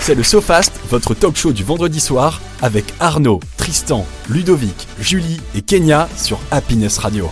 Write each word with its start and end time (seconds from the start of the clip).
C'est 0.00 0.14
le 0.14 0.22
SoFast, 0.22 0.72
votre 0.88 1.14
talk 1.14 1.36
show 1.36 1.52
du 1.52 1.62
vendredi 1.62 2.00
soir 2.00 2.40
avec 2.62 2.84
Arnaud, 3.00 3.40
Tristan, 3.56 4.06
Ludovic, 4.28 4.88
Julie 4.98 5.40
et 5.54 5.62
Kenya 5.62 6.08
sur 6.16 6.40
Happiness 6.50 6.98
Radio. 6.98 7.30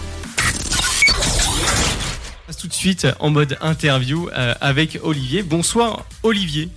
On 1.19 2.47
passe 2.47 2.57
tout 2.59 2.69
de 2.69 2.73
suite 2.73 3.07
en 3.21 3.31
mode 3.31 3.57
interview 3.61 4.29
euh, 4.37 4.55
avec 4.61 4.99
Olivier. 5.03 5.43
Bonsoir 5.43 6.05
Olivier. 6.23 6.69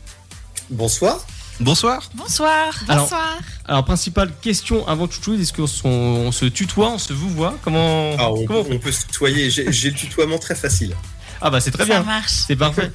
Bonsoir. 0.69 1.19
Bonsoir. 1.59 2.09
Bonsoir. 2.15 2.73
Alors- 2.87 3.03
Bonsoir. 3.03 3.37
Alors 3.65 3.85
principale 3.85 4.31
question 4.41 4.87
avant 4.87 5.07
toute 5.07 5.23
chose, 5.23 5.39
est-ce 5.39 5.53
qu'on 5.53 6.31
se- 6.31 6.45
tutoie, 6.45 6.89
on 6.91 6.97
se 6.97 7.13
vous 7.13 7.29
voit? 7.29 7.55
Comment, 7.63 8.15
Ah, 8.17 8.31
on, 8.31 8.45
comment 8.45 8.63
on 8.69 8.79
peut 8.79 8.91
se 8.91 9.05
tutoyer. 9.05 9.49
J'ai 9.51 9.65
le 9.65 9.95
tutoiement 9.95 10.39
très 10.39 10.55
facile. 10.55 10.95
Ah 11.41 11.49
bah 11.49 11.59
c'est 11.59 11.71
très 11.71 11.85
Ça 11.85 11.89
bien. 11.89 12.03
marche. 12.03 12.31
C'est 12.47 12.55
parfait. 12.55 12.91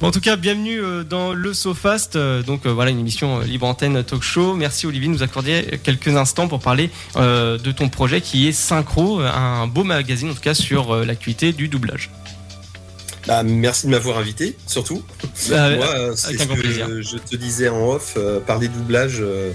Bon, 0.00 0.08
en 0.08 0.10
tout 0.10 0.20
cas, 0.20 0.36
bienvenue 0.36 0.80
euh, 0.80 1.04
dans 1.04 1.32
le 1.32 1.54
SoFast. 1.54 2.16
euh, 2.16 2.42
Donc 2.42 2.66
euh, 2.66 2.70
voilà, 2.72 2.90
une 2.90 3.00
émission 3.00 3.40
libre 3.40 3.66
antenne 3.66 4.04
talk 4.04 4.22
show. 4.22 4.54
Merci 4.54 4.86
Olivier 4.86 5.08
de 5.08 5.14
nous 5.14 5.22
accorder 5.22 5.80
quelques 5.82 6.08
instants 6.16 6.48
pour 6.48 6.60
parler 6.60 6.90
euh, 7.16 7.56
de 7.58 7.72
ton 7.72 7.88
projet 7.88 8.20
qui 8.20 8.46
est 8.46 8.52
Synchro, 8.52 9.20
un 9.20 9.66
beau 9.66 9.84
magazine 9.84 10.30
en 10.30 10.34
tout 10.34 10.40
cas 10.40 10.54
sur 10.54 10.92
euh, 10.94 11.04
l'actualité 11.04 11.52
du 11.52 11.68
doublage. 11.68 12.10
Bah, 13.26 13.42
merci 13.42 13.86
de 13.86 13.90
m'avoir 13.90 14.16
invité, 14.18 14.56
surtout. 14.66 15.02
Euh, 15.50 15.76
Moi, 15.76 16.16
c'est 16.16 16.36
ce 16.38 16.42
un 16.42 16.46
grand 16.46 16.54
que 16.54 16.60
plaisir. 16.60 16.88
je, 17.00 17.16
te 17.18 17.36
disais 17.36 17.68
en 17.68 17.86
off, 17.90 18.14
euh, 18.16 18.40
parler 18.40 18.68
doublage, 18.68 19.16
euh, 19.20 19.52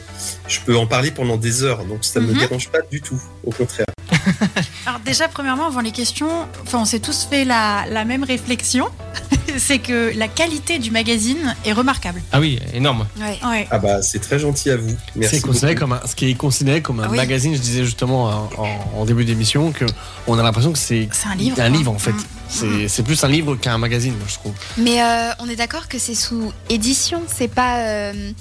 je 0.47 0.59
peux 0.59 0.77
en 0.77 0.85
parler 0.85 1.09
pendant 1.09 1.37
des 1.37 1.63
heures, 1.63 1.83
donc 1.85 2.03
ça 2.05 2.19
me 2.19 2.33
Mhm. 2.33 2.37
dérange 2.39 2.69
pas 2.69 2.81
du 2.91 3.01
tout. 3.01 3.19
Au 3.43 3.51
contraire. 3.51 3.87
Alors 4.85 4.99
déjà, 4.99 5.27
premièrement, 5.27 5.67
avant 5.67 5.81
les 5.81 5.91
questions, 5.91 6.47
enfin, 6.63 6.79
on 6.79 6.85
s'est 6.85 6.99
tous 6.99 7.27
fait 7.29 7.45
la, 7.45 7.85
la 7.89 8.05
même 8.05 8.23
réflexion. 8.23 8.87
C'est 9.57 9.77
que 9.79 10.11
la 10.17 10.27
qualité 10.27 10.79
du 10.79 10.89
magazine 10.89 11.55
est 11.63 11.73
remarquable. 11.73 12.21
Ah 12.31 12.39
oui, 12.39 12.59
énorme. 12.73 13.05
Ouais. 13.19 13.67
Ah 13.69 13.77
bah 13.77 14.01
c'est 14.01 14.19
très 14.19 14.39
gentil 14.39 14.71
à 14.71 14.77
vous. 14.77 14.95
Merci. 15.15 15.35
C'est 15.35 15.41
considéré 15.41 15.75
beaucoup. 15.75 15.91
comme 15.91 15.99
un, 16.03 16.07
ce 16.07 16.15
qui 16.15 16.29
est 16.31 16.33
considéré 16.33 16.81
comme 16.81 16.99
un 17.01 17.03
Ah 17.03 17.09
oui. 17.11 17.17
magazine. 17.17 17.53
Je 17.53 17.59
disais 17.61 17.83
justement 17.83 18.49
en, 18.97 19.05
début 19.05 19.25
d'émission 19.25 19.71
que 19.71 19.85
on 20.25 20.39
a 20.39 20.43
l'impression 20.43 20.71
que 20.71 20.79
c'est 20.79 21.07
un 21.29 21.35
livre. 21.35 21.59
un 21.59 21.69
livre 21.69 21.91
en 21.91 21.99
fait. 21.99 22.13
Mm. 22.13 22.23
C'est 22.47 22.87
c'est 22.87 23.03
plus 23.03 23.23
un 23.23 23.27
livre 23.27 23.55
qu'un 23.55 23.77
magazine, 23.77 24.15
moi, 24.17 24.27
je 24.27 24.35
trouve. 24.35 24.53
Mais 24.77 25.03
euh, 25.03 25.31
on 25.39 25.47
est 25.49 25.55
d'accord 25.55 25.87
que 25.87 25.99
c'est 25.99 26.15
sous 26.15 26.51
édition, 26.69 27.21
c'est 27.27 27.47
pas 27.47 27.77
euh, 27.79 28.31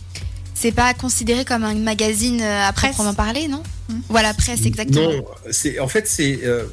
c'est 0.55 0.73
pas 0.73 0.95
considéré 0.95 1.45
comme 1.45 1.65
un 1.65 1.75
magazine 1.75 2.41
euh, 2.41 2.69
à 2.69 2.73
Presse. 2.73 2.95
proprement 2.95 3.15
parler, 3.15 3.49
non? 3.49 3.59
Mm. 3.59 3.82
Voilà, 4.09 4.35
presse 4.35 4.65
exactement. 4.67 5.11
Non, 5.13 5.25
c'est 5.51 5.79
en 5.79 5.89
fait 5.89 6.07
c'est 6.07 6.41
euh, 6.45 6.65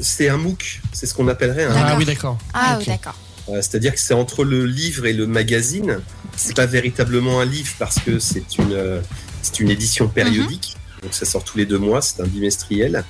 c'est 0.00 0.28
un 0.28 0.36
MOOC, 0.36 0.80
c'est 0.92 1.06
ce 1.06 1.14
qu'on 1.14 1.28
appellerait 1.28 1.64
un. 1.64 1.74
D'accord. 1.74 1.88
Ah 1.90 1.96
oui, 1.98 2.04
d'accord. 2.04 2.38
Ah 2.54 2.72
Ok. 2.74 2.80
oui, 2.80 2.86
d'accord. 2.86 3.16
Euh, 3.48 3.56
C'est-à-dire 3.62 3.94
que 3.94 4.00
c'est 4.00 4.14
entre 4.14 4.44
le 4.44 4.66
livre 4.66 5.06
et 5.06 5.12
le 5.12 5.26
magazine. 5.26 6.00
C'est 6.36 6.54
pas 6.54 6.66
véritablement 6.66 7.40
un 7.40 7.44
livre 7.44 7.72
parce 7.78 7.98
que 7.98 8.18
c'est 8.18 8.58
une, 8.58 8.72
euh, 8.72 9.00
c'est 9.42 9.58
une 9.60 9.70
édition 9.70 10.08
périodique. 10.08 10.76
Donc 11.02 11.14
ça 11.14 11.24
sort 11.24 11.44
tous 11.44 11.58
les 11.58 11.66
deux 11.66 11.78
mois, 11.78 12.02
c'est 12.02 12.20
un 12.20 12.26
bimestriel. 12.26 13.04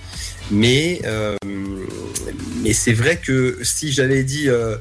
Mais, 0.50 1.00
euh, 1.04 1.36
mais 2.62 2.72
c'est 2.72 2.92
vrai 2.92 3.18
que 3.18 3.58
si 3.62 3.92
j'avais 3.92 4.22
dit 4.24 4.48
euh, 4.48 4.76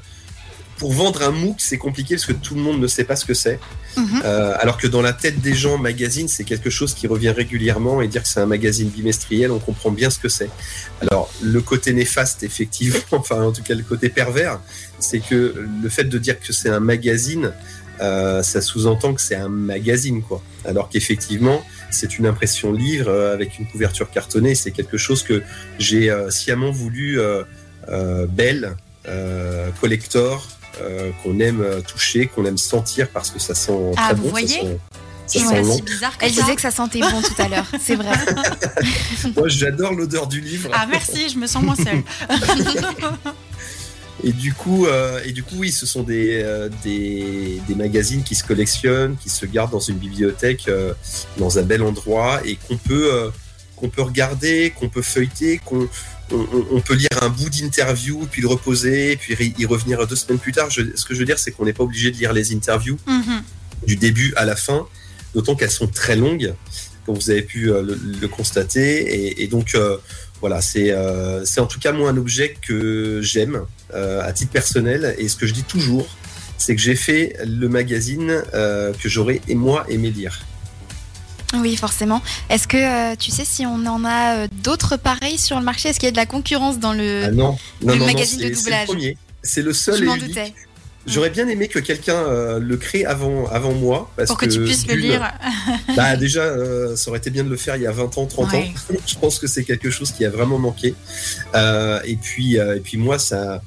pour 0.77 0.93
vendre 0.93 1.23
un 1.23 1.31
MOOC, 1.31 1.55
c'est 1.59 1.77
compliqué 1.77 2.15
parce 2.15 2.25
que 2.25 2.33
tout 2.33 2.55
le 2.55 2.61
monde 2.61 2.79
ne 2.79 2.87
sait 2.87 3.03
pas 3.03 3.15
ce 3.15 3.25
que 3.25 3.33
c'est. 3.33 3.59
Mhm. 3.97 4.21
Euh, 4.23 4.53
alors 4.59 4.77
que 4.77 4.87
dans 4.87 5.01
la 5.01 5.13
tête 5.13 5.41
des 5.41 5.55
gens, 5.55 5.77
magazine, 5.77 6.27
c'est 6.27 6.43
quelque 6.43 6.69
chose 6.69 6.93
qui 6.93 7.07
revient 7.07 7.31
régulièrement 7.31 8.01
et 8.01 8.07
dire 8.07 8.21
que 8.21 8.27
c'est 8.27 8.39
un 8.39 8.45
magazine 8.45 8.89
bimestriel, 8.89 9.51
on 9.51 9.59
comprend 9.59 9.89
bien 9.89 10.09
ce 10.09 10.19
que 10.19 10.29
c'est. 10.29 10.49
Alors, 11.01 11.31
le 11.41 11.61
côté 11.61 11.93
néfaste, 11.93 12.43
effectivement, 12.43 12.99
enfin, 13.11 13.41
en 13.41 13.51
tout 13.51 13.63
cas, 13.63 13.73
le 13.73 13.83
côté 13.83 14.09
pervers, 14.09 14.59
c'est 14.99 15.19
que 15.19 15.67
le 15.81 15.89
fait 15.89 16.03
de 16.03 16.17
dire 16.19 16.39
que 16.39 16.53
c'est 16.53 16.69
un 16.69 16.79
magazine, 16.79 17.53
euh, 17.99 18.43
ça 18.43 18.61
sous-entend 18.61 19.15
que 19.15 19.21
c'est 19.21 19.35
un 19.35 19.49
magazine, 19.49 20.21
quoi. 20.21 20.43
Alors 20.63 20.89
qu'effectivement, 20.89 21.63
c'est 21.89 22.19
une 22.19 22.27
impression 22.27 22.71
livre 22.71 23.09
euh, 23.09 23.33
avec 23.33 23.57
une 23.57 23.65
couverture 23.65 24.11
cartonnée. 24.11 24.53
C'est 24.53 24.71
quelque 24.71 24.97
chose 24.97 25.23
que 25.23 25.41
j'ai 25.79 26.15
sciemment 26.29 26.69
voulu 26.69 27.19
belle, 28.29 28.75
collector, 29.81 30.47
euh, 30.81 31.11
qu'on 31.23 31.39
aime 31.39 31.63
toucher, 31.87 32.27
qu'on 32.27 32.45
aime 32.45 32.57
sentir 32.57 33.09
parce 33.09 33.29
que 33.31 33.39
ça 33.39 33.55
sent 33.55 33.71
Ah, 33.97 34.05
très 34.07 34.15
vous 34.15 34.23
bon. 34.23 34.29
voyez 34.29 34.47
ça 34.47 34.53
sent, 34.61 34.67
ça 34.69 34.99
C'est 35.27 35.39
sent 35.39 35.45
pas 35.55 35.61
long. 35.61 35.75
si 35.75 35.81
bizarre 35.81 36.17
que 36.17 36.25
Elle 36.25 36.33
ça. 36.33 36.41
disait 36.41 36.55
que 36.55 36.61
ça 36.61 36.71
sentait 36.71 36.99
bon 37.01 37.21
tout 37.21 37.41
à 37.41 37.47
l'heure, 37.49 37.65
c'est 37.81 37.95
vrai. 37.95 38.11
Moi, 39.35 39.47
j'adore 39.47 39.93
l'odeur 39.93 40.27
du 40.27 40.39
livre. 40.41 40.69
Ah 40.73 40.85
merci, 40.89 41.29
je 41.29 41.37
me 41.37 41.47
sens 41.47 41.63
moins 41.63 41.75
seule. 41.75 42.03
Et 44.23 44.31
du 44.31 44.51
coup, 44.51 44.87
euh, 44.87 45.21
et 45.23 45.31
du 45.31 45.43
coup, 45.43 45.57
oui, 45.59 45.71
ce 45.71 45.85
sont 45.85 46.01
des, 46.01 46.41
euh, 46.41 46.69
des, 46.83 47.61
des 47.67 47.75
magazines 47.75 48.23
qui 48.23 48.33
se 48.33 48.43
collectionnent, 48.43 49.15
qui 49.15 49.29
se 49.29 49.45
gardent 49.45 49.71
dans 49.71 49.79
une 49.79 49.97
bibliothèque, 49.97 50.63
euh, 50.69 50.93
dans 51.37 51.59
un 51.59 51.61
bel 51.61 51.83
endroit, 51.83 52.41
et 52.43 52.55
qu'on 52.67 52.77
peut, 52.77 53.13
euh, 53.13 53.29
qu'on 53.77 53.89
peut 53.89 54.01
regarder, 54.01 54.73
qu'on 54.77 54.89
peut 54.89 55.01
feuilleter, 55.01 55.61
qu'on 55.63 55.87
on, 56.31 56.35
on- 56.35 56.67
on 56.71 56.81
peut 56.81 56.95
lire 56.95 57.07
un 57.21 57.29
bout 57.29 57.49
d'interview, 57.49 58.27
puis 58.29 58.41
le 58.41 58.49
reposer, 58.49 59.15
puis 59.15 59.53
y 59.57 59.65
revenir 59.65 60.05
deux 60.07 60.15
semaines 60.17 60.39
plus 60.39 60.51
tard. 60.51 60.69
Je- 60.69 60.81
ce 60.95 61.05
que 61.05 61.13
je 61.13 61.19
veux 61.19 61.25
dire, 61.25 61.39
c'est 61.39 61.51
qu'on 61.51 61.63
n'est 61.65 61.73
pas 61.73 61.83
obligé 61.83 62.11
de 62.11 62.17
lire 62.17 62.33
les 62.33 62.53
interviews 62.53 62.97
Mhm. 63.07 63.41
du 63.85 63.95
début 63.95 64.33
à 64.35 64.43
la 64.43 64.55
fin, 64.57 64.85
d'autant 65.33 65.55
qu'elles 65.55 65.71
sont 65.71 65.87
très 65.87 66.15
longues, 66.17 66.53
comme 67.05 67.15
vous 67.15 67.29
avez 67.29 67.43
pu 67.43 67.71
euh, 67.71 67.81
le, 67.81 67.95
le 68.21 68.27
constater. 68.27 68.97
Et, 69.15 69.43
et 69.43 69.47
donc, 69.47 69.75
euh, 69.75 69.97
voilà, 70.41 70.61
c'est 70.61 70.91
euh, 70.91 71.45
c'est 71.45 71.61
en 71.61 71.65
tout 71.67 71.79
cas 71.79 71.91
moi 71.93 72.09
un 72.09 72.17
objet 72.17 72.55
que 72.61 73.21
j'aime 73.21 73.61
euh, 73.93 74.21
à 74.21 74.33
titre 74.33 74.51
personnel. 74.51 75.15
Et 75.17 75.29
ce 75.29 75.37
que 75.37 75.47
je 75.47 75.53
dis 75.53 75.63
toujours, 75.63 76.07
c'est 76.57 76.75
que 76.75 76.81
j'ai 76.81 76.95
fait 76.95 77.37
le 77.45 77.69
magazine 77.69 78.41
que 78.51 79.07
j'aurais 79.07 79.39
et 79.47 79.55
moi 79.55 79.85
aimé 79.89 80.09
lire. 80.11 80.41
Oui, 81.61 81.75
forcément. 81.75 82.21
Est-ce 82.49 82.67
que 82.67 82.77
euh, 82.77 83.15
tu 83.17 83.31
sais 83.31 83.45
si 83.45 83.65
on 83.65 83.85
en 83.85 84.03
a 84.05 84.35
euh, 84.35 84.47
d'autres 84.63 84.97
pareils 84.97 85.37
sur 85.37 85.57
le 85.57 85.63
marché? 85.65 85.89
Est-ce 85.89 85.99
qu'il 85.99 86.07
y 86.07 86.09
a 86.09 86.11
de 86.11 86.17
la 86.17 86.25
concurrence 86.25 86.79
dans 86.79 86.93
le 86.93 87.23
Ah 87.25 87.31
non, 87.31 87.57
non, 87.81 87.93
le 87.93 87.99
non, 87.99 88.05
magazine 88.05 88.39
de 88.39 88.43
c'est- 88.43 88.47
c'est 88.47 88.49
le 88.49 88.55
doublage? 88.55 88.87
premier. 88.87 89.17
C'est 89.43 89.61
le 89.61 89.73
seul 89.73 89.97
Je 89.99 90.03
et 90.03 90.05
m'en 90.07 90.15
unique. 90.15 90.27
doutais. 90.29 90.53
J'aurais 91.05 91.29
bien 91.29 91.47
aimé 91.47 91.69
que 91.69 91.79
quelqu'un 91.79 92.17
euh, 92.17 92.59
le 92.59 92.75
crée 92.75 93.05
avant, 93.05 93.47
avant 93.47 93.71
moi. 93.73 94.11
Parce 94.17 94.27
Pour 94.27 94.37
que 94.37 94.45
tu 94.45 94.61
puisses 94.61 94.85
le 94.87 94.95
lire. 94.95 95.31
Bah 95.95 96.17
déjà, 96.17 96.41
euh, 96.41 96.97
ça 96.97 97.09
aurait 97.09 97.19
été 97.19 97.29
bien 97.29 97.45
de 97.45 97.49
le 97.49 97.55
faire 97.55 97.77
il 97.77 97.83
y 97.83 97.87
a 97.87 97.91
20 97.91 98.17
ans, 98.17 98.25
30 98.25 98.51
Ouais. 98.51 98.57
ans. 98.57 98.95
Je 99.07 99.15
pense 99.15 99.39
que 99.39 99.47
c'est 99.47 99.63
quelque 99.63 99.89
chose 99.89 100.11
qui 100.11 100.25
a 100.25 100.29
vraiment 100.29 100.59
manqué. 100.59 100.95
Euh, 101.55 102.01
et 102.03 102.17
puis, 102.17 102.55
et 102.57 102.81
puis 102.83 102.97
moi, 102.97 103.19
ça, 103.19 103.61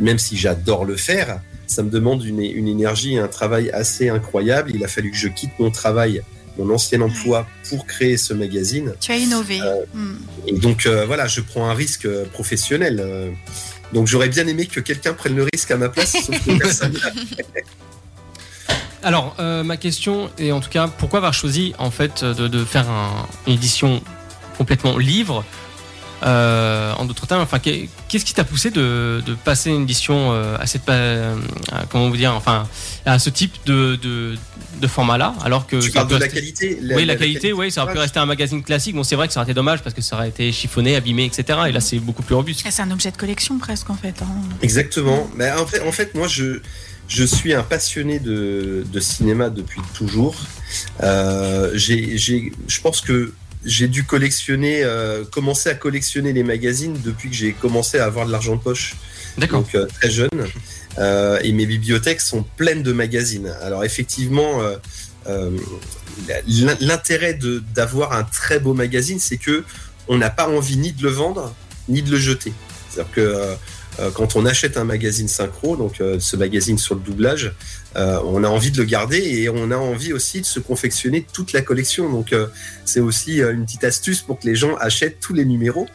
même 0.00 0.18
si 0.18 0.36
j'adore 0.36 0.84
le 0.84 0.96
faire, 0.96 1.40
ça 1.68 1.84
me 1.84 1.90
demande 1.90 2.24
une, 2.24 2.40
une 2.40 2.66
énergie 2.66 3.14
et 3.14 3.18
un 3.20 3.28
travail 3.28 3.70
assez 3.70 4.08
incroyable. 4.08 4.72
Il 4.74 4.82
a 4.84 4.88
fallu 4.88 5.12
que 5.12 5.16
je 5.16 5.28
quitte 5.28 5.52
mon 5.60 5.70
travail, 5.70 6.20
mon 6.58 6.72
ancien 6.74 7.00
emploi, 7.00 7.46
pour 7.68 7.86
créer 7.86 8.16
ce 8.16 8.34
magazine. 8.34 8.92
Tu 9.00 9.12
as 9.12 9.16
innové. 9.16 9.60
Euh, 9.60 9.84
Mm. 9.94 10.14
Et 10.48 10.52
donc 10.52 10.86
euh, 10.86 11.06
voilà, 11.06 11.26
je 11.26 11.40
prends 11.40 11.68
un 11.68 11.74
risque 11.74 12.04
euh, 12.06 12.24
professionnel. 12.26 13.02
donc 13.92 14.06
j'aurais 14.06 14.28
bien 14.28 14.46
aimé 14.46 14.66
que 14.66 14.80
quelqu'un 14.80 15.12
prenne 15.14 15.34
le 15.36 15.46
risque 15.52 15.70
à 15.70 15.76
ma 15.76 15.88
place, 15.88 16.12
sauf 16.12 16.44
que 16.44 16.58
personne. 16.58 16.96
Alors, 19.02 19.34
euh, 19.40 19.62
ma 19.62 19.76
question 19.78 20.30
est 20.38 20.52
en 20.52 20.60
tout 20.60 20.68
cas, 20.68 20.86
pourquoi 20.86 21.18
avoir 21.20 21.32
choisi 21.32 21.72
en 21.78 21.90
fait 21.90 22.22
de, 22.22 22.48
de 22.48 22.64
faire 22.64 22.88
un- 22.90 23.26
une 23.46 23.54
édition 23.54 24.02
complètement 24.58 24.98
livre 24.98 25.42
euh, 26.22 26.92
En 26.94 27.04
d'autres 27.06 27.26
termes, 27.26 27.40
enfin, 27.42 27.58
qu'est- 27.58 27.88
qu'est-ce 28.08 28.24
qui 28.24 28.34
t'a 28.34 28.44
poussé 28.44 28.70
de, 28.70 29.22
de 29.24 29.34
passer 29.34 29.70
une 29.70 29.82
édition 29.82 30.32
euh, 30.32 30.56
à 30.60 30.66
cette, 30.66 30.88
à- 30.88 31.34
comment 31.88 32.08
vous 32.10 32.16
dire, 32.16 32.34
enfin, 32.34 32.68
à 33.06 33.18
ce 33.18 33.30
type 33.30 33.54
de, 33.66 33.96
de, 33.96 34.34
de 34.80 34.86
format-là, 34.86 35.34
alors 35.44 35.66
que 35.66 35.76
Tu 35.80 35.90
parles 35.90 36.08
de 36.08 36.14
la 36.16 36.20
rester- 36.26 36.34
qualité. 36.40 36.78
oui, 36.94 37.04
la, 37.06 37.16
qualité, 37.16 37.52
oui, 37.52 37.70
ça 37.70 37.84
aurait 37.84 37.92
pu 37.94 37.98
rester 37.98 38.18
un 38.18 38.26
magazine 38.26 38.62
classique. 38.62 38.94
Bon, 38.94 39.02
c'est 39.02 39.16
vrai 39.16 39.28
que 39.28 39.32
ça 39.32 39.40
aurait 39.40 39.50
été 39.50 39.54
dommage 39.54 39.82
parce 39.82 39.94
que 39.94 40.02
ça 40.02 40.16
aurait 40.16 40.28
été 40.28 40.52
chiffonné, 40.52 40.94
abîmé, 40.96 41.24
etc. 41.24 41.58
Et 41.68 41.72
là, 41.72 41.80
c'est 41.80 41.98
beaucoup 41.98 42.22
plus 42.22 42.34
robuste. 42.34 42.64
C'est 42.70 42.82
un 42.82 42.90
objet 42.90 43.10
de 43.10 43.16
collection 43.16 43.58
presque 43.58 43.88
en 43.90 43.94
fait. 43.96 44.14
hein. 44.22 44.26
Exactement. 44.62 45.28
Mais 45.36 45.50
en 45.52 45.66
fait, 45.66 45.80
en 45.86 45.92
fait, 45.92 46.14
moi, 46.14 46.28
je, 46.28 46.60
je 47.08 47.24
suis 47.24 47.54
un 47.54 47.62
passionné 47.62 48.18
de, 48.18 48.84
de 48.92 49.00
cinéma 49.00 49.48
depuis 49.50 49.80
toujours. 49.94 50.36
Euh, 51.02 51.70
j'ai, 51.74 52.16
j'ai, 52.18 52.52
je 52.68 52.80
pense 52.80 53.00
que 53.00 53.32
j'ai 53.64 53.88
dû 53.88 54.04
collectionner, 54.04 54.82
euh, 54.84 55.24
commencer 55.24 55.68
à 55.68 55.74
collectionner 55.74 56.32
les 56.32 56.42
magazines 56.42 56.96
depuis 57.04 57.28
que 57.30 57.34
j'ai 57.36 57.52
commencé 57.52 57.98
à 57.98 58.04
avoir 58.06 58.26
de 58.26 58.32
l'argent 58.32 58.56
de 58.56 58.60
poche. 58.60 58.96
D'accord. 59.38 59.60
donc 59.62 59.74
euh, 59.74 59.86
très 60.00 60.10
jeune. 60.10 60.28
Euh, 60.98 61.38
et 61.42 61.52
mes 61.52 61.66
bibliothèques 61.66 62.20
sont 62.20 62.42
pleines 62.56 62.82
de 62.82 62.92
magazines. 62.92 63.54
Alors 63.62 63.84
effectivement, 63.84 64.60
euh, 64.62 64.76
euh, 65.28 65.50
l'in- 66.48 66.76
l'intérêt 66.80 67.34
de- 67.34 67.62
d'avoir 67.74 68.12
un 68.12 68.24
très 68.24 68.58
beau 68.58 68.74
magazine, 68.74 69.18
c'est 69.20 69.36
que 69.36 69.64
on 70.08 70.18
n'a 70.18 70.30
pas 70.30 70.48
envie 70.48 70.76
ni 70.76 70.92
de 70.92 71.02
le 71.02 71.10
vendre 71.10 71.54
ni 71.88 72.02
de 72.02 72.10
le 72.10 72.16
jeter. 72.16 72.52
C'est-à-dire 72.90 73.12
que 73.12 73.20
euh, 74.00 74.10
quand 74.14 74.34
on 74.36 74.46
achète 74.46 74.76
un 74.76 74.84
magazine 74.84 75.28
synchro, 75.28 75.76
donc 75.76 76.00
euh, 76.00 76.18
ce 76.18 76.36
magazine 76.36 76.78
sur 76.78 76.94
le 76.94 77.00
doublage, 77.00 77.52
euh, 77.96 78.18
on 78.24 78.44
a 78.44 78.48
envie 78.48 78.70
de 78.70 78.78
le 78.78 78.84
garder 78.84 79.18
et 79.18 79.48
on 79.48 79.70
a 79.70 79.76
envie 79.76 80.12
aussi 80.12 80.40
de 80.40 80.46
se 80.46 80.60
confectionner 80.60 81.26
toute 81.32 81.52
la 81.52 81.62
collection. 81.62 82.08
Donc 82.10 82.32
euh, 82.32 82.46
c'est 82.84 83.00
aussi 83.00 83.40
euh, 83.42 83.52
une 83.52 83.64
petite 83.64 83.84
astuce 83.84 84.20
pour 84.22 84.38
que 84.38 84.46
les 84.46 84.54
gens 84.56 84.74
achètent 84.76 85.18
tous 85.20 85.34
les 85.34 85.44
numéros. 85.44 85.86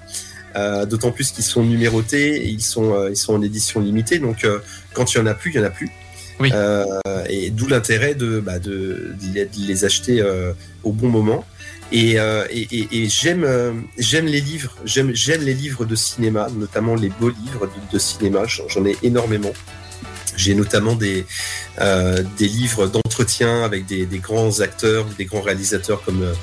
Euh, 0.57 0.85
D'autant 0.85 1.11
plus 1.11 1.31
qu'ils 1.31 1.43
sont 1.43 1.63
numérotés, 1.63 2.37
et 2.45 2.47
ils 2.47 2.61
sont, 2.61 3.09
ils 3.09 3.17
sont 3.17 3.33
en 3.33 3.41
édition 3.41 3.81
limitée. 3.81 4.19
Donc, 4.19 4.47
quand 4.93 5.13
il 5.13 5.17
y 5.17 5.19
en 5.19 5.25
a 5.25 5.33
plus, 5.33 5.51
il 5.51 5.57
y 5.57 5.59
en 5.59 5.65
a 5.65 5.69
plus. 5.69 5.89
Oui. 6.39 6.49
Et 7.29 7.49
d'où 7.49 7.67
l'intérêt 7.67 8.15
de, 8.15 8.39
bah, 8.39 8.57
de, 8.59 9.13
de 9.21 9.47
les- 9.67 9.83
acheter 9.83 10.23
au 10.83 10.93
bon 10.93 11.09
moment. 11.09 11.45
Et, 11.91 12.11
et, 12.13 12.67
et- 12.71 12.87
et 13.03 13.09
j'aime 13.09 13.45
j'aime 13.97 14.27
les 14.27 14.39
livres, 14.39 14.77
j'aime 14.85 15.13
j'aime 15.13 15.41
les 15.43 15.53
livres 15.53 15.83
de 15.83 15.95
cinéma, 15.95 16.47
notamment 16.55 16.95
les 16.95 17.09
beaux 17.09 17.29
livres 17.43 17.65
de, 17.67 17.93
de 17.93 17.99
cinéma. 17.99 18.43
J'en 18.47 18.85
ai 18.85 18.95
énormément. 19.03 19.51
J'ai 20.37 20.53
notamment 20.55 20.95
des 20.95 21.25
euh, 21.81 22.23
des 22.37 22.47
livres 22.47 22.87
d'entretien 22.87 23.63
avec 23.63 23.85
des, 23.85 24.05
des 24.05 24.19
grands 24.19 24.59
acteurs, 24.59 25.05
des 25.17 25.25
grands 25.25 25.41
réalisateurs 25.41 26.03
comme 26.03 26.23
euh, 26.23 26.33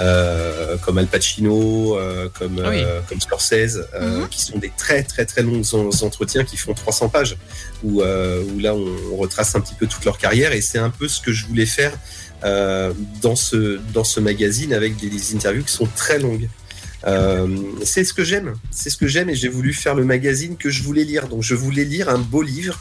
euh, 0.00 0.76
comme 0.78 0.98
Al 0.98 1.06
Pacino, 1.06 1.98
euh, 1.98 2.28
comme 2.38 2.62
Ah 2.64 2.70
oui. 2.70 2.80
euh, 2.82 3.00
comme 3.08 3.20
Scorsese, 3.20 3.84
euh, 3.94 4.20
Mhm. 4.22 4.28
qui 4.28 4.40
sont 4.42 4.58
des 4.58 4.72
très 4.76 5.02
très 5.02 5.24
très 5.26 5.42
longs 5.42 5.62
en- 5.74 5.90
entretiens 6.06 6.44
qui 6.44 6.56
font 6.56 6.72
300 6.74 7.08
pages, 7.08 7.36
où 7.82 8.02
euh, 8.02 8.42
où 8.54 8.58
là 8.58 8.74
on, 8.74 8.86
on 9.12 9.16
retrace 9.16 9.54
un 9.54 9.60
petit 9.60 9.74
peu 9.74 9.86
toute 9.86 10.04
leur 10.04 10.18
carrière 10.18 10.52
et 10.52 10.60
c'est 10.60 10.78
un 10.78 10.90
peu 10.90 11.08
ce 11.08 11.20
que 11.20 11.32
je 11.32 11.46
voulais 11.46 11.66
faire 11.66 11.92
euh, 12.44 12.92
dans 13.20 13.36
ce 13.36 13.78
dans 13.92 14.04
ce 14.04 14.18
magazine 14.20 14.72
avec 14.72 14.96
des, 14.96 15.10
des 15.10 15.34
interviews 15.34 15.64
qui 15.64 15.72
sont 15.72 15.88
très 15.94 16.18
longues. 16.18 16.48
Euh, 17.04 17.48
c'est 17.84 18.04
ce 18.04 18.14
que 18.14 18.22
j'aime, 18.24 18.54
c'est 18.70 18.88
ce 18.88 18.96
que 18.96 19.08
j'aime 19.08 19.28
et 19.28 19.34
j'ai 19.34 19.48
voulu 19.48 19.72
faire 19.74 19.94
le 19.96 20.04
magazine 20.04 20.56
que 20.56 20.70
je 20.70 20.82
voulais 20.84 21.04
lire. 21.04 21.26
Donc 21.28 21.42
je 21.42 21.54
voulais 21.56 21.84
lire 21.84 22.08
un 22.08 22.18
beau 22.18 22.42
livre, 22.42 22.78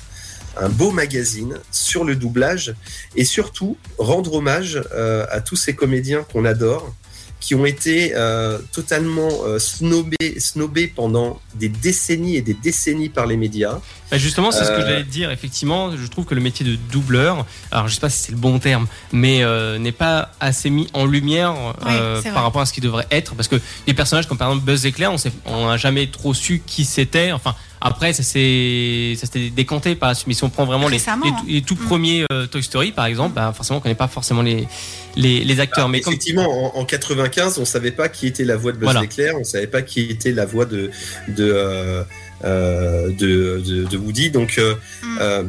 un 0.57 0.69
beau 0.69 0.91
magazine 0.91 1.57
sur 1.71 2.03
le 2.03 2.15
doublage 2.15 2.73
et 3.15 3.25
surtout 3.25 3.77
rendre 3.97 4.33
hommage 4.33 4.81
euh, 4.93 5.25
à 5.31 5.41
tous 5.41 5.55
ces 5.55 5.75
comédiens 5.75 6.23
qu'on 6.31 6.45
adore, 6.45 6.93
qui 7.41 7.55
ont 7.55 7.65
été 7.65 8.13
euh, 8.15 8.59
totalement 8.71 9.29
euh, 9.43 9.57
snobés, 9.57 10.39
snobés 10.39 10.87
pendant 10.87 11.41
des 11.55 11.69
décennies 11.69 12.35
et 12.35 12.41
des 12.41 12.53
décennies 12.53 13.09
par 13.09 13.25
les 13.25 13.35
médias. 13.35 13.79
Bah, 14.11 14.17
justement, 14.17 14.51
c'est 14.51 14.63
ce 14.63 14.71
que 14.71 14.81
j'allais 14.81 15.03
te 15.03 15.09
dire. 15.09 15.31
Effectivement, 15.31 15.95
je 15.97 16.07
trouve 16.07 16.25
que 16.25 16.35
le 16.35 16.41
métier 16.41 16.65
de 16.65 16.75
doubleur, 16.91 17.45
alors 17.71 17.87
je 17.87 17.95
sais 17.95 17.99
pas 17.99 18.11
si 18.11 18.19
c'est 18.19 18.31
le 18.31 18.37
bon 18.37 18.59
terme, 18.59 18.87
mais 19.11 19.43
euh, 19.43 19.79
n'est 19.79 19.91
pas 19.91 20.31
assez 20.39 20.69
mis 20.69 20.87
en 20.93 21.05
lumière 21.05 21.55
euh, 21.87 22.21
par 22.21 22.43
rapport 22.43 22.61
à 22.61 22.67
ce 22.67 22.73
qu'il 22.73 22.83
devrait 22.83 23.07
être. 23.09 23.33
Parce 23.33 23.47
que 23.47 23.59
des 23.87 23.95
personnages 23.95 24.27
comme 24.27 24.37
par 24.37 24.49
exemple 24.49 24.65
Buzz 24.65 24.85
Éclair, 24.85 25.11
on 25.45 25.67
n'a 25.67 25.77
jamais 25.77 26.07
trop 26.07 26.35
su 26.35 26.61
qui 26.65 26.85
c'était. 26.85 27.31
Enfin, 27.31 27.55
après, 27.81 28.13
ça 28.13 28.21
s'est 28.23 29.15
décanté 29.55 29.95
par 29.95 30.09
la 30.09 30.15
suite. 30.15 30.27
Mais 30.27 30.33
si 30.33 30.43
on 30.43 30.49
prend 30.49 30.65
vraiment 30.65 30.87
les, 30.87 30.97
les, 30.99 31.09
hein. 31.09 31.19
les 31.47 31.61
tout 31.61 31.75
Mm. 31.75 31.85
premiers 31.87 32.25
euh, 32.31 32.45
Toy 32.47 32.61
Story, 32.63 32.91
par 32.91 33.05
exemple, 33.07 33.33
bah, 33.35 33.51
forcément, 33.55 33.79
on 33.79 33.81
connaît 33.81 33.95
pas 33.95 34.07
forcément 34.07 34.41
les, 34.43 34.67
les, 35.15 35.43
les 35.43 35.59
acteurs. 35.59 35.89
mais 35.89 36.01
comme 36.01 36.13
Effectivement, 36.13 36.75
en, 36.75 36.79
en 36.79 36.85
95, 36.85 37.57
on 37.59 37.65
savait 37.65 37.91
pas 37.91 38.07
qui 38.09 38.27
était 38.27 38.43
la 38.45 38.55
voix 38.57 38.71
de 38.71 38.77
Buzz 38.77 38.85
Voilà. 38.85 39.01
l'éclair, 39.01 39.33
on 39.39 39.43
savait 39.43 39.67
pas 39.67 39.81
qui 39.81 40.01
était 40.01 40.31
la 40.31 40.45
voix 40.45 40.65
de 40.65 40.91
de 41.27 41.51
euh, 41.51 42.03
euh, 42.43 43.09
de, 43.09 43.61
de, 43.65 43.83
de 43.85 43.97
Woody. 43.97 44.29
Donc, 44.31 44.57
euh, 44.57 44.75
Mm. 45.03 45.17
euh, 45.21 45.43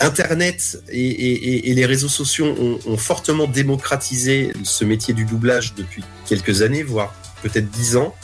Internet 0.00 0.80
et, 0.88 1.00
et- 1.00 1.32
et- 1.54 1.70
et 1.70 1.74
les 1.74 1.86
réseaux 1.86 2.08
sociaux 2.08 2.46
ont, 2.58 2.78
ont 2.86 2.96
fortement 2.96 3.46
démocratisé 3.46 4.52
ce 4.62 4.84
métier 4.84 5.14
du 5.14 5.24
doublage 5.24 5.74
depuis 5.74 6.04
quelques 6.28 6.62
années, 6.62 6.82
voire 6.82 7.12
peut-être 7.48 7.70
dix 7.70 7.96
ans. 7.96 8.14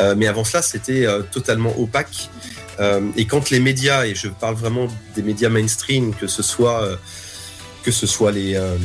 Euh, 0.00 0.14
mais 0.16 0.26
avant 0.26 0.44
cela, 0.44 0.62
c'était 0.62 1.06
euh, 1.06 1.22
totalement 1.22 1.78
opaque. 1.78 2.30
Euh, 2.80 3.00
et 3.16 3.26
quand 3.26 3.50
les 3.50 3.60
médias, 3.60 4.06
et 4.06 4.14
je 4.14 4.28
parle 4.28 4.54
vraiment 4.54 4.88
des 5.14 5.22
médias 5.22 5.48
mainstream, 5.50 6.14
que 6.14 6.26
ce 6.26 6.42
soit 6.42 6.82
euh, 6.84 6.96
que 7.82 7.90
ce 7.90 8.06
soit 8.06 8.32
les 8.32 8.54
euh, 8.54 8.76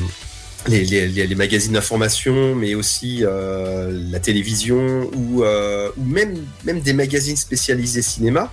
les, 0.67 0.83
les- 0.83 1.07
les- 1.07 1.27
les 1.27 1.35
magazines 1.35 1.73
d'information, 1.73 2.53
mais 2.55 2.75
aussi 2.75 3.19
euh, 3.23 3.89
la 4.11 4.19
télévision 4.19 5.09
ou, 5.15 5.43
euh, 5.43 5.89
ou 5.97 6.03
même, 6.03 6.35
même 6.65 6.81
des 6.81 6.91
magazines 6.93 7.37
spécialisés 7.37 8.01
cinéma. 8.01 8.51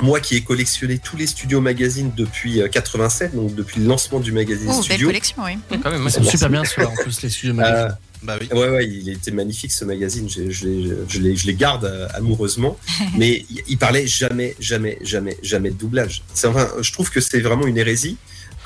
Moi 0.00 0.20
qui 0.20 0.36
ai 0.36 0.40
collectionné 0.42 0.98
tous 0.98 1.16
les 1.16 1.26
studios 1.26 1.60
magazines 1.60 2.12
depuis 2.16 2.60
euh, 2.60 2.68
87, 2.68 3.34
donc 3.34 3.54
depuis 3.54 3.80
le 3.80 3.86
lancement 3.86 4.20
du 4.20 4.30
magazine 4.32 4.68
Oh, 4.70 4.74
belle 4.76 4.84
studio. 4.84 5.08
collection, 5.08 5.42
oui. 5.44 5.58
quand 5.82 5.90
même, 5.90 6.00
moi, 6.02 6.10
super 6.10 6.48
bien 6.50 6.62
en 6.62 6.94
plus, 7.02 7.22
les 7.22 7.28
studios 7.30 7.52
Euh, 7.52 7.56
magazines. 7.56 7.96
Bah 8.22 8.36
oui. 8.40 8.48
Ouais, 8.52 8.68
ouais, 8.68 8.86
il 8.86 9.08
était 9.08 9.30
magnifique 9.32 9.72
ce 9.72 9.84
magazine. 9.84 10.28
Je, 10.28 10.50
je, 10.50 10.66
les- 10.66 10.94
je, 11.08 11.18
les, 11.20 11.36
je 11.36 11.46
les 11.46 11.54
garde 11.54 11.84
euh, 11.84 12.06
amoureusement. 12.14 12.78
Mais 13.16 13.44
il- 13.50 13.62
il 13.68 13.78
parlait 13.78 14.06
jamais, 14.06 14.54
jamais, 14.60 14.98
jamais, 15.02 15.36
jamais 15.42 15.70
de 15.70 15.74
doublage. 15.76 16.22
C'est 16.34 16.46
enfin, 16.46 16.68
je 16.80 16.92
trouve 16.92 17.10
que 17.10 17.20
c'est 17.20 17.40
vraiment 17.40 17.66
une 17.66 17.78
hérésie 17.78 18.16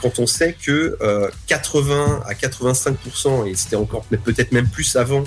quand 0.03 0.19
on 0.19 0.27
sait 0.27 0.55
que 0.63 0.99
euh, 1.01 1.29
80 1.47 2.23
à 2.27 2.35
85%, 2.35 3.47
et 3.49 3.55
c'était 3.55 3.77
encore 3.77 4.05
peut-être 4.25 4.53
même 4.53 4.69
plus 4.69 4.95
avant, 4.97 5.25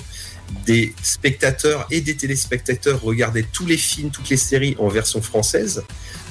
des 0.66 0.94
spectateurs 1.02 1.86
et 1.90 2.00
des 2.00 2.16
téléspectateurs 2.16 3.00
regardaient 3.02 3.46
tous 3.52 3.66
les 3.66 3.76
films, 3.76 4.10
toutes 4.10 4.28
les 4.30 4.36
séries 4.36 4.76
en 4.78 4.88
version 4.88 5.22
française. 5.22 5.82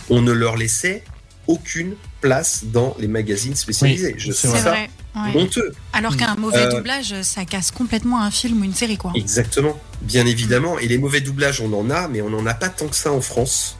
On 0.09 0.21
ne 0.21 0.31
leur 0.31 0.55
laissait 0.57 1.03
aucune 1.47 1.95
place 2.21 2.63
dans 2.65 2.95
les 2.99 3.07
magazines 3.07 3.55
spécialisés. 3.55 4.15
je 4.17 4.31
C'est 4.31 4.47
ça 4.49 4.71
vrai. 4.71 4.89
Ouais. 5.15 5.41
honteux. 5.41 5.71
Alors 5.93 6.17
qu'un 6.17 6.35
mauvais 6.35 6.65
Euh, 6.65 6.71
doublage, 6.77 7.21
ça 7.21 7.45
casse 7.45 7.71
complètement 7.71 8.21
un 8.21 8.31
film 8.31 8.61
ou 8.61 8.63
une 8.63 8.73
série, 8.73 8.97
quoi. 8.97 9.11
Exactement, 9.15 9.79
bien 10.01 10.25
évidemment. 10.25 10.79
Et 10.79 10.87
les 10.87 10.97
mauvais 10.97 11.21
doublages, 11.21 11.61
on 11.61 11.73
en 11.73 11.89
a, 11.89 12.07
mais 12.07 12.21
on 12.21 12.29
n'en 12.29 12.45
a 12.45 12.53
pas 12.53 12.69
tant 12.69 12.87
que 12.87 12.95
ça 12.95 13.11
en 13.11 13.21
France. 13.21 13.77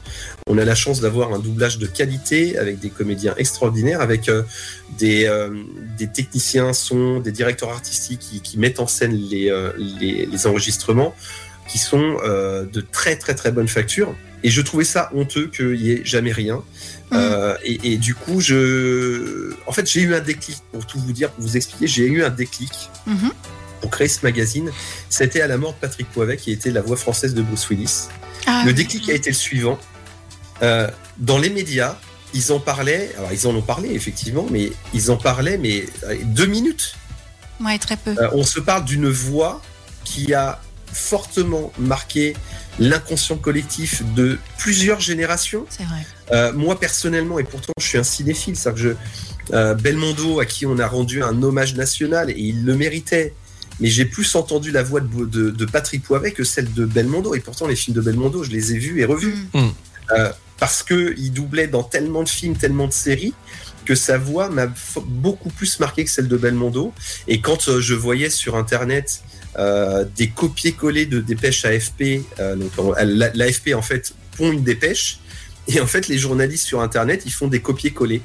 On 0.48 0.58
a 0.58 0.66
la 0.66 0.76
chance 0.76 1.00
d'avoir 1.00 1.34
un 1.34 1.40
doublage 1.40 1.78
de 1.78 1.88
qualité 1.88 2.58
avec 2.58 2.80
des 2.80 2.90
comédiens 2.90 3.36
extraordinaires, 3.38 4.02
avec 4.02 4.30
euh, 4.30 4.44
des, 4.98 5.26
euh, 5.26 5.64
des 5.98 6.08
techniciens 6.08 6.74
son, 6.74 7.20
des 7.20 7.32
directeurs 7.32 7.70
artistiques 7.70 8.20
qui, 8.20 8.42
qui 8.42 8.58
mettent 8.58 8.80
en 8.80 8.88
scène 8.88 9.14
les, 9.14 9.54
les, 9.78 10.26
les 10.26 10.48
enregistrements, 10.48 11.14
qui 11.68 11.78
sont 11.78 12.18
de 12.26 12.82
très 12.82 13.16
très 13.16 13.36
très 13.36 13.52
bonne 13.52 13.68
facture. 13.68 14.16
Et 14.42 14.50
je 14.50 14.62
trouvais 14.62 14.86
ça 14.86 15.12
honteux 15.14 15.48
qu'il 15.48 15.74
n'y 15.74 15.92
ait 15.92 16.02
jamais 16.06 16.32
rien. 16.32 16.64
Euh, 17.14 17.56
et, 17.64 17.94
et 17.94 17.98
du 17.98 18.14
coup, 18.16 18.40
je, 18.42 19.54
en 19.66 19.72
fait, 19.72 19.90
j'ai 19.90 20.02
eu 20.02 20.14
un 20.14 20.20
déclic 20.20 20.58
pour 20.72 20.86
tout 20.86 21.00
vous 21.00 21.12
dire, 21.12 21.32
pour 21.32 21.44
vous 21.44 21.58
expliquer. 21.58 21.88
J'ai 21.88 22.06
eu 22.06 22.24
un 22.24 22.30
déclic 22.30 22.72
Mhm. 23.08 23.32
pour 23.82 23.90
créer 23.90 24.08
ce 24.08 24.20
magazine. 24.24 24.70
C'était 25.10 25.42
à 25.42 25.48
la 25.48 25.58
mort 25.58 25.74
de 25.74 25.80
Patrick 25.80 26.10
Poivet, 26.12 26.38
qui 26.38 26.52
était 26.52 26.72
la 26.72 26.82
voix 26.82 26.98
française 26.98 27.34
de 27.34 27.42
Bruce 27.42 27.68
Willis. 27.70 28.08
Ah, 28.46 28.62
Le 28.64 28.70
oui. 28.70 28.76
déclic 28.76 29.10
a 29.10 29.14
été 29.14 29.30
le 29.32 29.36
suivant. 29.36 29.80
Euh, 30.62 30.90
dans 31.18 31.38
les 31.38 31.50
médias, 31.50 31.98
ils 32.34 32.52
en 32.52 32.60
parlaient. 32.60 33.12
Alors, 33.18 33.32
ils 33.32 33.48
en 33.48 33.56
ont 33.56 33.62
parlé 33.62 33.90
effectivement, 33.94 34.46
mais 34.52 34.72
ils 34.94 35.10
en 35.12 35.18
parlaient, 35.18 35.58
mais 35.58 35.86
deux 36.26 36.46
minutes. 36.46 36.96
Ouais, 37.60 37.78
très 37.80 37.98
peu. 37.98 38.12
Euh, 38.18 38.30
on 38.34 38.44
se 38.44 38.60
parle 38.60 38.86
d'une 38.86 39.10
voix 39.10 39.62
qui 40.04 40.34
a 40.34 40.62
fortement 40.92 41.72
marqué 41.78 42.36
l'inconscient 42.80 43.38
collectif 43.38 44.04
de 44.16 44.40
plusieurs 44.58 45.00
générations. 45.00 45.66
C'est 45.70 45.84
vrai. 45.84 46.06
Euh, 46.32 46.54
moi 46.54 46.80
personnellement, 46.80 47.40
et 47.40 47.44
pourtant 47.44 47.74
je 47.80 47.86
suis 47.86 47.98
un 47.98 48.04
cinéphile, 48.04 48.56
c'est-à-dire 48.56 48.84
que 48.84 48.90
je, 49.50 49.56
euh, 49.56 49.74
Belmondo, 49.74 50.40
à 50.40 50.46
qui 50.46 50.66
on 50.66 50.78
a 50.80 50.88
rendu 50.88 51.24
un 51.24 51.42
hommage 51.42 51.76
national, 51.76 52.30
et 52.30 52.36
il 52.38 52.66
le 52.66 52.76
méritait, 52.76 53.34
mais 53.80 53.90
j'ai 53.90 54.06
plus 54.06 54.36
entendu 54.36 54.72
la 54.72 54.84
voix 54.84 55.00
de, 55.02 55.26
de- 55.26 55.50
de 55.50 55.66
Patrick 55.66 56.04
Poivet 56.04 56.32
que 56.32 56.44
celle 56.44 56.72
de 56.74 56.86
Belmondo, 56.86 57.34
et 57.36 57.40
pourtant 57.40 57.66
les 57.68 57.76
films 57.76 57.96
de 57.96 58.02
Belmondo, 58.02 58.44
je 58.44 58.52
les 58.52 58.74
ai 58.74 58.78
vus 58.78 59.00
et 59.02 59.06
revus, 59.06 59.36
Mm. 59.54 59.60
Mm. 59.60 59.72
Euh, 60.12 60.32
parce 60.60 60.84
qu'il 60.84 61.32
doublait 61.32 61.68
dans 61.68 61.84
tellement 61.84 62.24
de 62.24 62.30
films, 62.30 62.56
tellement 62.58 62.88
de 62.88 62.92
séries, 62.94 63.34
que 63.86 63.96
sa 63.96 64.18
voix 64.18 64.50
m'a 64.50 64.68
beaucoup 65.06 65.50
plus 65.50 65.80
marqué 65.80 66.04
que 66.04 66.12
celle 66.12 66.28
de 66.28 66.36
Belmondo. 66.36 66.94
Et 67.28 67.40
quand 67.42 67.70
euh, 67.70 67.80
je 67.80 67.94
voyais 67.96 68.30
sur 68.30 68.56
Internet 68.58 69.22
euh, 69.58 70.06
des 70.18 70.28
copier-coller 70.30 71.06
de 71.06 71.22
dépêches 71.22 71.64
AFP, 71.66 72.22
euh, 72.40 72.56
la- 73.06 73.32
l'AFP 73.34 73.74
en 73.74 73.82
fait 73.82 74.14
pond 74.38 74.52
une 74.52 74.64
dépêche, 74.64 75.20
et 75.70 75.80
en 75.80 75.88
fait 75.88 76.08
les 76.08 76.18
journalistes 76.18 76.66
sur 76.66 76.82
Internet 76.82 77.24
ils 77.26 77.32
font 77.32 77.48
des 77.48 77.62
copier-coller. 77.62 78.22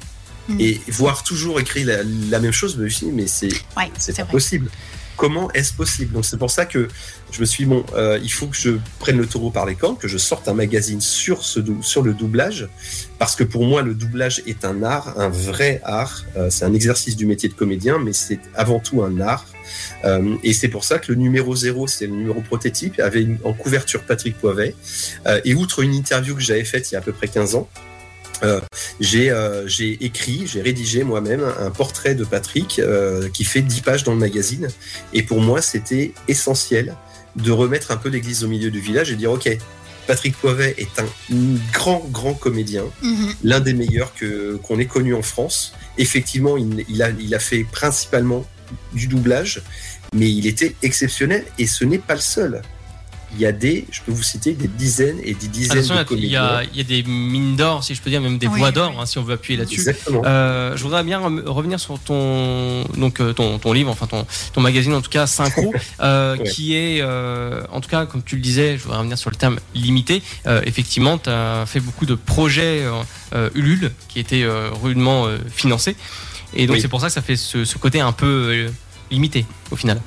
Mm. 0.47 0.61
Et 0.61 0.81
voir 0.89 1.23
toujours 1.23 1.59
écrit 1.59 1.83
la, 1.83 2.03
la 2.29 2.39
même 2.39 2.51
chose, 2.51 2.75
je 2.77 2.83
me 2.83 2.89
suis 2.89 3.07
dit, 3.07 3.11
mais 3.11 3.27
c'est 3.27 3.49
Ouais, 3.75 3.91
c'est 3.97 4.23
possible. 4.27 4.69
Comment 5.17 5.49
est-ce 5.53 5.73
possible? 5.73 6.13
Donc 6.13 6.25
c'est 6.25 6.37
pour 6.37 6.51
ça 6.51 6.65
que 6.65 6.87
je 7.31 7.39
me 7.39 7.45
suis 7.45 7.63
dit, 7.63 7.69
bon, 7.69 7.85
euh, 7.95 8.19
il 8.21 8.31
faut 8.31 8.47
que 8.47 8.55
je 8.55 8.71
prenne 8.99 9.17
le 9.17 9.25
taureau 9.25 9.49
par 9.49 9.65
les 9.65 9.75
cornes, 9.75 9.97
que 9.97 10.07
je 10.07 10.17
sorte 10.17 10.47
un 10.47 10.53
magazine 10.53 11.01
sur, 11.01 11.43
ce 11.43 11.59
sur 11.81 12.01
le 12.01 12.13
doublage, 12.13 12.67
parce 13.17 13.35
que 13.35 13.43
pour 13.43 13.65
moi 13.65 13.81
le 13.81 13.95
doublage 13.95 14.43
est 14.45 14.65
un 14.65 14.83
art, 14.83 15.19
un 15.19 15.29
vrai 15.29 15.81
art. 15.83 16.25
Euh, 16.35 16.49
c'est 16.49 16.65
un 16.65 16.73
exercice 16.73 17.15
du 17.15 17.25
métier 17.25 17.49
de 17.49 17.53
comédien, 17.53 17.97
mais 17.97 18.13
c'est 18.13 18.39
avant 18.55 18.79
tout 18.79 19.03
un 19.03 19.19
art. 19.19 19.45
Euh, 20.03 20.35
et 20.43 20.53
c'est 20.53 20.67
pour 20.67 20.83
ça 20.83 20.99
que 20.99 21.11
le 21.11 21.17
numéro 21.17 21.55
0, 21.55 21.87
c'est 21.87 22.07
le 22.07 22.13
numéro 22.13 22.41
prototype, 22.41 22.99
avait 22.99 23.21
une- 23.21 23.37
en 23.43 23.53
couverture 23.53 24.03
Patrick 24.03 24.37
Poivet. 24.37 24.75
Euh, 25.27 25.39
et 25.45 25.53
outre 25.55 25.81
une 25.81 25.93
interview 25.93 26.35
que 26.35 26.41
j'avais 26.41 26.63
faite 26.65 26.91
il 26.91 26.93
y 26.93 26.97
a 26.97 26.99
à 26.99 27.03
peu 27.03 27.11
près 27.13 27.27
15 27.27 27.55
ans, 27.55 27.69
euh, 28.43 28.59
j'ai 28.99 29.31
euh, 29.31 29.67
écrit, 30.01 30.45
j'ai 30.45 30.61
rédigé 30.61 31.03
moi-même 31.03 31.43
un 31.59 31.71
portrait 31.71 32.15
de 32.15 32.25
Patrick 32.25 32.79
euh, 32.79 33.29
qui 33.29 33.45
fait 33.45 33.61
10 33.61 33.81
pages 33.81 34.03
dans 34.03 34.11
le 34.13 34.19
magazine. 34.19 34.67
Et 35.13 35.23
pour 35.23 35.39
moi, 35.41 35.61
c'était 35.61 36.13
essentiel 36.27 36.95
de 37.37 37.51
remettre 37.51 37.91
un 37.91 37.97
peu 37.97 38.09
l'église 38.09 38.43
au 38.43 38.47
milieu 38.47 38.71
du 38.71 38.79
village 38.79 39.11
et 39.11 39.15
dire, 39.15 39.31
OK, 39.31 39.49
Patrick 40.07 40.35
Poivet 40.37 40.75
est 40.77 40.99
un 40.99 41.05
grand, 41.73 42.05
grand 42.11 42.33
comédien, 42.33 42.83
Mhm. 43.01 43.33
l'un 43.43 43.59
des 43.59 43.73
meilleurs 43.73 44.11
qu'on 44.67 44.77
ait 44.79 44.85
connu 44.85 45.13
en 45.15 45.21
France. 45.23 45.73
Effectivement, 45.97 46.57
il, 46.57 46.85
il 46.89 47.01
a, 47.01 47.09
il 47.19 47.33
a 47.33 47.39
fait 47.39 47.63
principalement 47.63 48.45
du 48.93 49.07
doublage, 49.07 49.61
mais 50.13 50.29
il 50.31 50.47
était 50.47 50.75
exceptionnel 50.81 51.45
et 51.59 51.67
ce 51.67 51.83
n'est 51.85 51.99
pas 51.99 52.15
le 52.15 52.21
seul. 52.21 52.61
il 53.33 53.41
y 53.41 53.45
a 53.45 53.51
des, 53.51 53.85
je 53.91 53.99
peux 54.05 54.13
vous 54.13 54.23
citer 54.23 54.53
des 54.53 54.69
dizaines 54.69 55.19
et 55.21 55.33
des 55.33 55.47
dizaines 55.49 55.81
de 55.81 55.93
il 55.93 56.01
y, 56.01 56.05
comédiens. 56.05 56.43
a, 56.43 56.63
il 56.63 56.77
y 56.77 56.79
a 56.79 56.83
des 56.85 57.03
mines 57.03 57.57
d'or, 57.57 57.83
si 57.83 57.93
je 57.93 58.01
peux 58.01 58.09
dire, 58.09 58.21
même 58.21 58.37
des 58.37 58.47
Oui, 58.47 58.59
voies 58.59 58.71
d'or, 58.71 58.95
hein, 58.97 59.05
si 59.05 59.17
on 59.17 59.23
veut 59.23 59.33
appuyer 59.33 59.59
là-dessus. 59.59 59.79
Exactement. 59.81 60.21
Euh, 60.25 60.77
je 60.77 60.83
voudrais 60.83 61.03
bien 61.03 61.19
revenir 61.19 61.77
sur 61.77 61.99
ton 61.99 62.85
donc 62.95 63.19
euh, 63.19 63.33
ton, 63.33 63.59
ton 63.59 63.73
livre, 63.73 63.89
enfin 63.91 64.07
ton, 64.07 64.25
ton 64.53 64.61
magazine 64.61 64.93
en 64.93 65.01
tout 65.01 65.09
cas 65.09 65.27
Synchro, 65.27 65.73
euh, 65.99 66.37
Ouais. 66.37 66.43
qui 66.49 66.75
est 66.75 66.99
euh, 67.01 67.63
en 67.71 67.81
tout 67.81 67.89
cas 67.89 68.05
comme 68.05 68.23
tu 68.23 68.35
le 68.37 68.41
disais, 68.41 68.77
je 68.77 68.83
voudrais 68.83 68.99
revenir 68.99 69.17
sur 69.17 69.29
le 69.31 69.35
terme 69.35 69.59
limité. 69.73 70.21
Euh, 70.47 70.61
effectivement, 70.65 71.17
tu 71.17 71.29
as 71.29 71.65
fait 71.65 71.81
beaucoup 71.81 72.05
de 72.05 72.15
projets 72.15 72.83
euh, 72.83 72.91
euh, 73.33 73.49
Ulule 73.53 73.91
qui 74.07 74.19
étaient 74.19 74.43
euh, 74.43 74.69
rudement 74.81 75.25
euh, 75.27 75.39
financés, 75.53 75.97
et 76.55 76.67
donc 76.67 76.75
Oui. 76.75 76.81
c'est 76.81 76.87
pour 76.87 77.01
ça 77.01 77.07
que 77.07 77.13
ça 77.13 77.21
fait 77.21 77.35
ce, 77.35 77.65
ce 77.65 77.77
côté 77.77 77.99
un 77.99 78.11
peu 78.11 78.25
euh, 78.51 78.69
limité 79.11 79.45
au 79.71 79.75
final. 79.75 80.01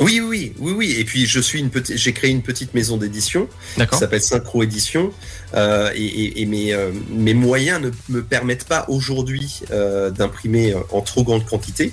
Oui, 0.00 0.20
oui, 0.20 0.52
oui, 0.58 0.72
oui. 0.76 0.96
Et 0.98 1.04
puis 1.04 1.24
je 1.26 1.38
suis 1.38 1.60
une 1.60 1.70
petite, 1.70 1.96
j'ai 1.96 2.12
créé 2.12 2.30
une 2.32 2.42
petite 2.42 2.74
maison 2.74 2.96
d'édition 2.96 3.48
qui 3.76 3.96
s'appelle 3.96 4.20
Synchro 4.22 4.62
Édition, 4.64 5.12
euh, 5.54 5.90
et, 5.94 6.02
et- 6.04 6.42
et 6.42 6.46
mes, 6.46 6.72
euh, 6.74 6.90
mes 7.10 7.32
moyens 7.34 7.80
ne 7.80 7.90
me 8.08 8.22
permettent 8.24 8.64
pas 8.66 8.86
aujourd'hui 8.88 9.60
euh, 9.70 10.10
d'imprimer 10.10 10.74
en 10.90 11.00
trop 11.00 11.22
grande 11.22 11.44
quantité. 11.46 11.92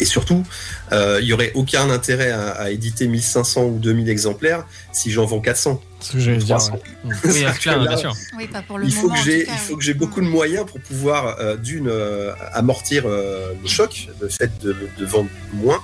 Et 0.00 0.06
surtout, 0.06 0.44
il 0.92 1.24
y 1.24 1.34
aurait 1.34 1.52
aucun 1.54 1.90
intérêt 1.90 2.30
à, 2.30 2.52
à 2.52 2.70
éditer 2.70 3.06
1500 3.06 3.64
ou 3.64 3.78
2000 3.78 4.08
exemplaires 4.08 4.64
si 4.94 5.10
j'en 5.10 5.26
vends 5.26 5.40
400. 5.40 5.82
Ce 6.04 6.12
que 6.12 6.18
j'allais 6.18 6.36
dire. 6.36 6.56
300. 6.58 6.72
ouais. 6.74 6.80
Oui, 7.24 7.44
que 7.60 7.68
là, 7.70 7.78
bien 7.78 7.96
sûr. 7.96 8.12
Oui, 8.36 8.46
pas 8.46 8.60
pour 8.62 8.78
le 8.78 8.84
il 8.86 8.92
faut 8.92 9.08
moment. 9.08 9.14
que 9.14 9.20
j'ai 9.24 9.40
tout 9.44 9.46
cas, 9.46 9.52
il 9.54 9.58
faut 9.58 9.72
oui. 9.72 9.78
que 9.78 9.84
j'ai 9.84 9.94
beaucoup 9.94 10.20
de 10.20 10.26
moyens 10.26 10.66
pour 10.66 10.78
pouvoir 10.80 11.36
euh, 11.40 11.56
d'une 11.56 11.88
euh, 11.88 12.32
amortir 12.52 13.04
euh, 13.06 13.52
le 13.62 13.68
choc 13.68 14.08
le 14.20 14.28
fait 14.28 14.50
de, 14.62 14.76
de 14.98 15.04
vendre 15.06 15.30
moins 15.54 15.80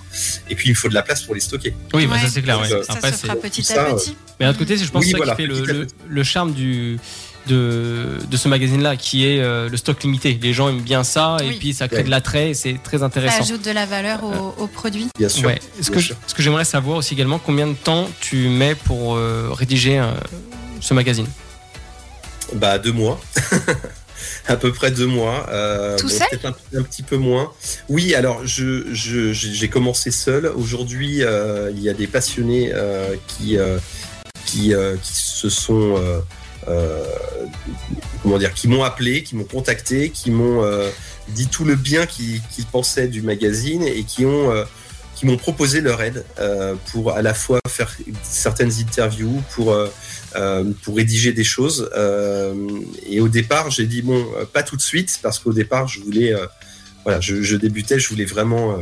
et 0.50 0.54
puis 0.54 0.68
il 0.68 0.74
faut 0.74 0.88
de 0.90 0.94
la 0.94 1.02
place 1.02 1.22
pour 1.22 1.34
les 1.34 1.40
stocker 1.40 1.74
Oui, 1.94 2.06
bah, 2.06 2.14
Ouais. 2.14 2.20
ça 2.20 2.28
c'est 2.28 2.42
clair. 2.42 2.58
Donc, 2.60 2.70
ouais. 2.70 2.82
Ça 2.84 2.92
Après, 2.92 3.12
se 3.12 3.16
fera 3.26 3.36
petit 3.36 3.62
ça, 3.64 3.86
à 3.86 3.94
petit. 3.94 4.16
Mais 4.38 4.46
d'un 4.46 4.54
côté, 4.54 4.76
c'est 4.76 4.84
je 4.84 4.90
pense 4.90 5.00
Oui, 5.04 5.12
que 5.12 5.12
c'est 5.12 5.24
voilà, 5.24 5.32
ça 5.32 5.42
qui 5.42 5.48
fait 5.66 5.86
le 6.08 6.22
charme 6.22 6.52
du, 6.52 6.98
de, 7.46 8.18
de 8.30 8.36
ce 8.36 8.48
magazine-là, 8.48 8.96
qui 8.96 9.26
est 9.26 9.40
euh, 9.40 9.68
le 9.68 9.76
stock 9.76 10.02
limité. 10.02 10.38
Les 10.42 10.52
gens 10.52 10.68
aiment 10.68 10.80
bien 10.82 11.04
ça, 11.04 11.36
et 11.42 11.52
puis 11.58 11.72
ça 11.74 11.88
crée 11.88 11.98
Ouais. 11.98 12.04
de 12.04 12.10
l'attrait, 12.10 12.50
et 12.50 12.54
c'est 12.54 12.76
très 12.82 12.98
Ça 12.98 13.04
intéressant. 13.06 13.42
ajoute 13.42 13.64
de 13.64 13.70
la 13.70 13.86
valeur 13.86 14.20
au, 14.24 14.54
au 14.62 14.66
produit. 14.66 15.08
bien 15.18 15.28
sûr 15.28 15.46
Ouais. 15.48 15.58
Ce 15.80 15.86
que, 15.88 15.92
bien 15.92 16.00
je- 16.00 16.06
sûr. 16.08 16.16
ce 16.26 16.34
que 16.34 16.42
j'aimerais 16.42 16.64
savoir 16.64 16.98
aussi 16.98 17.14
également, 17.14 17.38
combien 17.38 17.66
de 17.66 17.74
temps 17.74 18.08
tu 18.20 18.48
mets 18.48 18.74
pour 18.74 19.16
euh, 19.16 19.48
rédiger 19.52 19.98
euh, 19.98 20.12
ce 20.80 20.94
magazine? 20.94 21.26
Bah 22.54 22.78
deux 22.78 22.92
mois 22.92 23.20
à 24.48 24.56
peu 24.56 24.72
près 24.72 24.90
deux 24.90 25.06
mois 25.06 25.46
euh, 25.50 25.96
Tout 25.96 26.08
seul? 26.08 26.26
peut-être 26.30 26.46
un, 26.46 26.78
un 26.78 26.82
petit 26.82 27.02
peu 27.04 27.16
moins 27.16 27.52
oui 27.88 28.14
alors 28.16 28.44
je 28.44 28.92
je- 28.92 29.32
j'ai 29.32 29.68
commencé 29.68 30.10
seul 30.10 30.46
aujourd'hui 30.56 31.22
euh, 31.22 31.70
il 31.74 31.80
y 31.80 31.88
a 31.88 31.92
des 31.94 32.08
passionnés 32.08 32.70
euh, 32.74 33.14
qui 33.28 33.56
euh, 33.56 33.78
qui 34.46 34.74
euh, 34.74 34.96
qui 35.00 35.12
se 35.12 35.48
sont 35.48 35.96
euh, 35.96 36.00
euh, 36.00 36.20
comment 38.22 38.38
dire 38.38 38.52
qui 38.54 38.68
m'ont 38.68 38.82
appelé 38.82 39.22
qui 39.22 39.34
m'ont 39.34 39.44
contacté 39.44 40.10
qui 40.10 40.30
m'ont 40.30 40.62
euh, 40.62 40.90
dit 41.28 41.48
tout 41.48 41.64
le 41.64 41.74
bien 41.74 42.06
qu'ils 42.06 42.66
pensaient 42.70 43.08
du 43.08 43.22
magazine 43.22 43.82
et 43.82 44.04
qui 44.04 44.26
ont 44.26 44.52
euh, 44.52 44.64
qui 45.20 45.26
m'ont 45.26 45.36
proposé 45.36 45.82
leur 45.82 46.00
aide 46.00 46.24
euh, 46.38 46.74
pour 46.90 47.12
à 47.12 47.20
la 47.20 47.34
fois 47.34 47.60
faire 47.68 47.94
certaines 48.22 48.72
interviews, 48.80 49.42
pour 49.54 49.70
euh, 49.70 49.86
euh, 50.34 50.64
pour 50.82 50.96
rédiger 50.96 51.34
des 51.34 51.44
choses. 51.44 51.90
Euh, 51.94 52.54
et 53.06 53.20
au 53.20 53.28
départ, 53.28 53.70
j'ai 53.70 53.86
dit 53.86 54.00
bon, 54.00 54.26
euh, 54.38 54.46
pas 54.46 54.62
tout 54.62 54.76
de 54.76 54.80
suite, 54.80 55.20
parce 55.22 55.38
qu'au 55.38 55.52
départ, 55.52 55.88
je 55.88 56.00
voulais, 56.00 56.32
euh, 56.32 56.46
voilà, 57.04 57.20
je, 57.20 57.42
je 57.42 57.56
débutais, 57.56 57.98
je 57.98 58.08
voulais 58.08 58.24
vraiment 58.24 58.72
euh, 58.72 58.76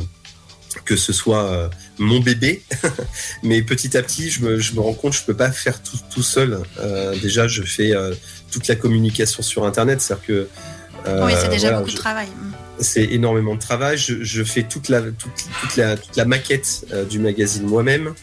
que 0.85 0.97
ce 0.97 1.13
soit 1.13 1.45
euh, 1.45 1.69
mon 1.99 2.21
bébé. 2.21 2.63
Mais 3.43 3.63
petit 3.63 3.97
à 3.97 4.03
petit, 4.03 4.31
je 4.31 4.43
me, 4.43 4.59
je 4.59 4.79
rends 4.79 4.95
compte, 4.95 5.15
je 5.15 5.23
peux 5.23 5.35
pas 5.37 5.51
faire 5.51 5.81
tout, 5.83 6.23
seul. 6.23 6.61
Euh, 6.79 7.15
déjà, 7.21 7.49
je 7.49 7.63
fais 7.63 7.95
euh, 7.95 8.15
toute 8.51 8.69
la 8.69 8.77
communication 8.77 9.43
sur 9.43 9.65
Internet, 9.65 10.01
c'est-à-dire 10.01 10.27
que 10.27 10.49
oui, 11.07 11.33
c'est 11.40 11.49
déjà 11.49 11.69
voilà, 11.69 11.78
beaucoup 11.78 11.90
je- 11.90 11.97
de 11.97 12.00
travail. 12.00 12.28
c'est 12.81 13.05
énormément 13.05 13.55
de 13.55 13.61
travail. 13.61 13.97
Je, 13.99 14.23
je 14.23 14.43
fais 14.45 14.62
toute 14.62 14.88
la, 14.88 15.00
toute, 15.02 15.33
toute 15.61 15.76
la, 15.76 15.97
toute 15.97 16.17
la 16.17 16.25
maquette 16.25 16.87
euh, 16.93 17.05
du 17.05 17.19
magazine 17.19 17.64
moi-même. 17.64 18.14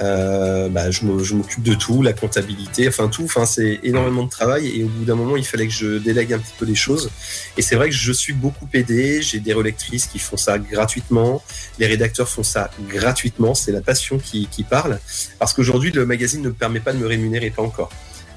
Euh, 0.00 0.68
bah, 0.68 0.90
je 0.90 1.04
m'occupe 1.04 1.62
de 1.62 1.74
tout, 1.74 2.02
la 2.02 2.12
comptabilité, 2.12 2.86
enfin 2.88 3.08
tout. 3.08 3.24
Enfin, 3.24 3.44
c'est 3.46 3.80
énormément 3.82 4.24
de 4.24 4.30
travail. 4.30 4.68
Et 4.78 4.84
au 4.84 4.88
bout 4.88 5.04
d'un 5.04 5.14
moment, 5.16 5.36
il 5.36 5.44
fallait 5.44 5.66
que 5.66 5.72
je 5.72 5.98
délègue 5.98 6.32
un 6.32 6.38
petit 6.38 6.54
peu 6.58 6.64
les 6.64 6.74
choses. 6.76 7.10
Et 7.56 7.62
c'est 7.62 7.74
vrai 7.76 7.88
que 7.88 7.94
je 7.94 8.12
suis 8.12 8.32
beaucoup 8.32 8.68
aidé. 8.72 9.20
J'ai 9.22 9.40
des 9.40 9.52
relectrices 9.52 10.06
qui 10.06 10.18
font 10.18 10.36
ça 10.36 10.58
gratuitement. 10.58 11.42
Les 11.78 11.86
rédacteurs 11.86 12.28
font 12.28 12.42
ça 12.44 12.70
gratuitement. 12.88 13.54
C'est 13.54 13.72
la 13.72 13.80
passion 13.80 14.18
qui, 14.18 14.46
qui 14.50 14.62
parle. 14.62 15.00
Parce 15.38 15.52
qu'aujourd'hui, 15.52 15.90
le 15.90 16.06
magazine 16.06 16.42
ne 16.42 16.48
me 16.48 16.54
permet 16.54 16.80
pas 16.80 16.92
de 16.92 16.98
me 16.98 17.06
rémunérer, 17.06 17.50
pas 17.50 17.62
encore. 17.62 17.90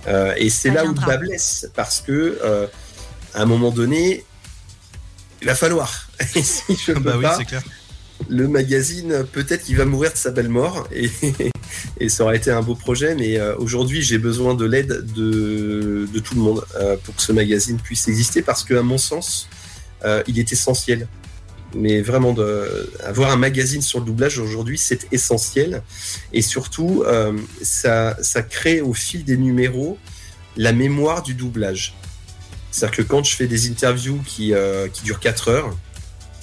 Euh, 0.07 0.33
et 0.35 0.49
c'est 0.49 0.71
là 0.71 0.83
où 0.83 0.93
le 0.95 1.05
bas 1.05 1.17
blesse. 1.17 1.69
Parce 1.75 2.01
que, 2.01 2.39
euh, 2.43 2.65
à 3.33 3.41
un 3.43 3.45
moment 3.45 3.71
donné, 3.71 4.23
il 5.41 5.47
va 5.47 5.55
falloir. 5.55 6.09
Et 6.35 6.43
si 6.43 6.75
je 6.75 6.93
peux 6.93 6.99
Bah 6.99 7.13
oui, 7.17 7.23
pas, 7.23 7.43
clair. 7.43 7.63
le 8.29 8.47
magazine, 8.47 9.25
peut-être 9.31 9.63
qu'il 9.63 9.77
va 9.77 9.85
mourir 9.85 10.11
de 10.11 10.17
sa 10.17 10.31
belle 10.31 10.49
mort. 10.49 10.87
Et, 10.95 11.09
et 11.99 12.09
ça 12.09 12.23
aurait 12.23 12.37
été 12.37 12.51
un 12.51 12.61
beau 12.61 12.75
projet. 12.75 13.15
Mais 13.15 13.37
euh, 13.37 13.55
aujourd'hui, 13.57 14.01
j'ai 14.01 14.17
besoin 14.17 14.55
de 14.55 14.65
l'aide 14.65 15.05
de, 15.13 16.07
de 16.11 16.19
tout 16.19 16.35
le 16.35 16.41
monde 16.41 16.63
euh, 16.75 16.97
pour 17.03 17.15
que 17.15 17.21
ce 17.21 17.31
magazine 17.31 17.77
puisse 17.77 18.07
exister. 18.07 18.41
Parce 18.41 18.63
qu'à 18.63 18.81
mon 18.81 18.97
sens, 18.97 19.47
euh, 20.05 20.23
il 20.27 20.39
est 20.39 20.51
essentiel. 20.51 21.07
Mais 21.73 22.01
vraiment, 22.01 22.33
de, 22.33 22.91
avoir 23.05 23.31
un 23.31 23.37
magazine 23.37 23.81
sur 23.81 23.99
le 23.99 24.05
doublage 24.05 24.39
aujourd'hui, 24.39 24.77
c'est 24.77 25.07
essentiel. 25.13 25.81
Et 26.33 26.41
surtout, 26.41 27.05
ça, 27.61 28.17
ça 28.21 28.41
crée 28.43 28.81
au 28.81 28.93
fil 28.93 29.23
des 29.23 29.37
numéros 29.37 29.97
la 30.57 30.73
mémoire 30.73 31.23
du 31.23 31.33
doublage. 31.33 31.95
C'est-à-dire 32.71 32.97
que 32.97 33.01
quand 33.03 33.23
je 33.23 33.35
fais 33.35 33.47
des 33.47 33.69
interviews 33.69 34.21
qui, 34.25 34.53
euh, 34.53 34.87
qui 34.87 35.03
durent 35.03 35.19
4 35.19 35.49
heures, 35.49 35.75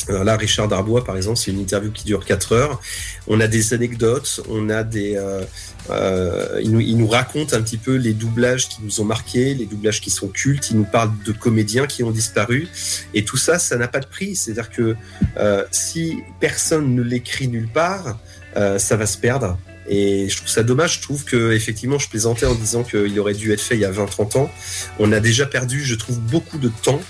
alors 0.09 0.25
là, 0.25 0.37
Richard 0.37 0.69
Darbois, 0.69 1.05
par 1.05 1.17
exemple, 1.17 1.37
c'est 1.37 1.51
une 1.51 1.61
interview 1.61 1.91
qui 1.91 2.05
dure 2.05 2.25
4 2.25 2.53
heures. 2.53 2.81
On 3.27 3.41
a 3.41 3.47
des 3.47 3.75
anecdotes, 3.75 4.41
on 4.49 4.71
a 4.71 4.83
des. 4.83 5.17
Euh, 5.17 5.45
euh, 5.91 6.61
il, 6.63 6.97
nous, 6.97 7.07
raconte 7.07 7.55
un 7.55 7.63
petit 7.63 7.77
peu 7.77 7.97
les 7.97 8.13
doublages 8.13 8.69
qui 8.69 8.83
nous 8.83 9.01
ont 9.01 9.05
marqués, 9.05 9.55
les 9.55 9.67
doublages 9.67 10.01
qui 10.01 10.11
sont 10.11 10.29
cultes. 10.29 10.71
Il 10.71 10.79
nous 10.79 10.85
parle 10.85 11.11
de 11.25 11.33
comédiens 11.33 11.87
qui 11.87 12.03
ont 12.03 12.11
disparu. 12.11 12.69
Et 13.15 13.25
tout 13.25 13.37
ça, 13.37 13.59
ça 13.59 13.77
n'a 13.77 13.89
pas 13.89 14.01
de 14.01 14.07
prix. 14.07 14.37
C'est-à-dire 14.37 14.71
que 14.71 14.97
euh, 15.37 15.65
si 15.71 16.23
personne 16.41 16.95
ne 16.95 17.03
l'écrit 17.03 17.49
nulle 17.49 17.69
part, 17.69 18.19
euh, 18.57 18.79
ça 18.79 18.97
va 18.97 19.07
se 19.07 19.19
perdre. 19.19 19.59
Et 19.89 20.29
je 20.29 20.37
trouve 20.37 20.49
ça 20.49 20.63
dommage. 20.63 20.99
Je 20.99 21.03
trouve 21.03 21.25
que 21.25 21.53
effectivement, 21.53 21.99
je 21.99 22.09
plaisantais 22.09 22.47
en 22.47 22.55
disant 22.55 22.83
qu'il 22.83 23.19
aurait 23.21 23.35
dû 23.35 23.53
être 23.53 23.61
fait 23.61 23.75
il 23.75 23.81
y 23.81 23.85
a 23.85 23.91
20-30 23.91 24.39
ans. 24.39 24.51
On 24.99 25.13
a 25.13 25.21
déjà 25.21 25.47
perdu, 25.47 25.85
je 25.85 25.95
trouve, 25.95 26.19
beaucoup 26.21 26.59
de 26.59 26.71
temps 26.83 27.01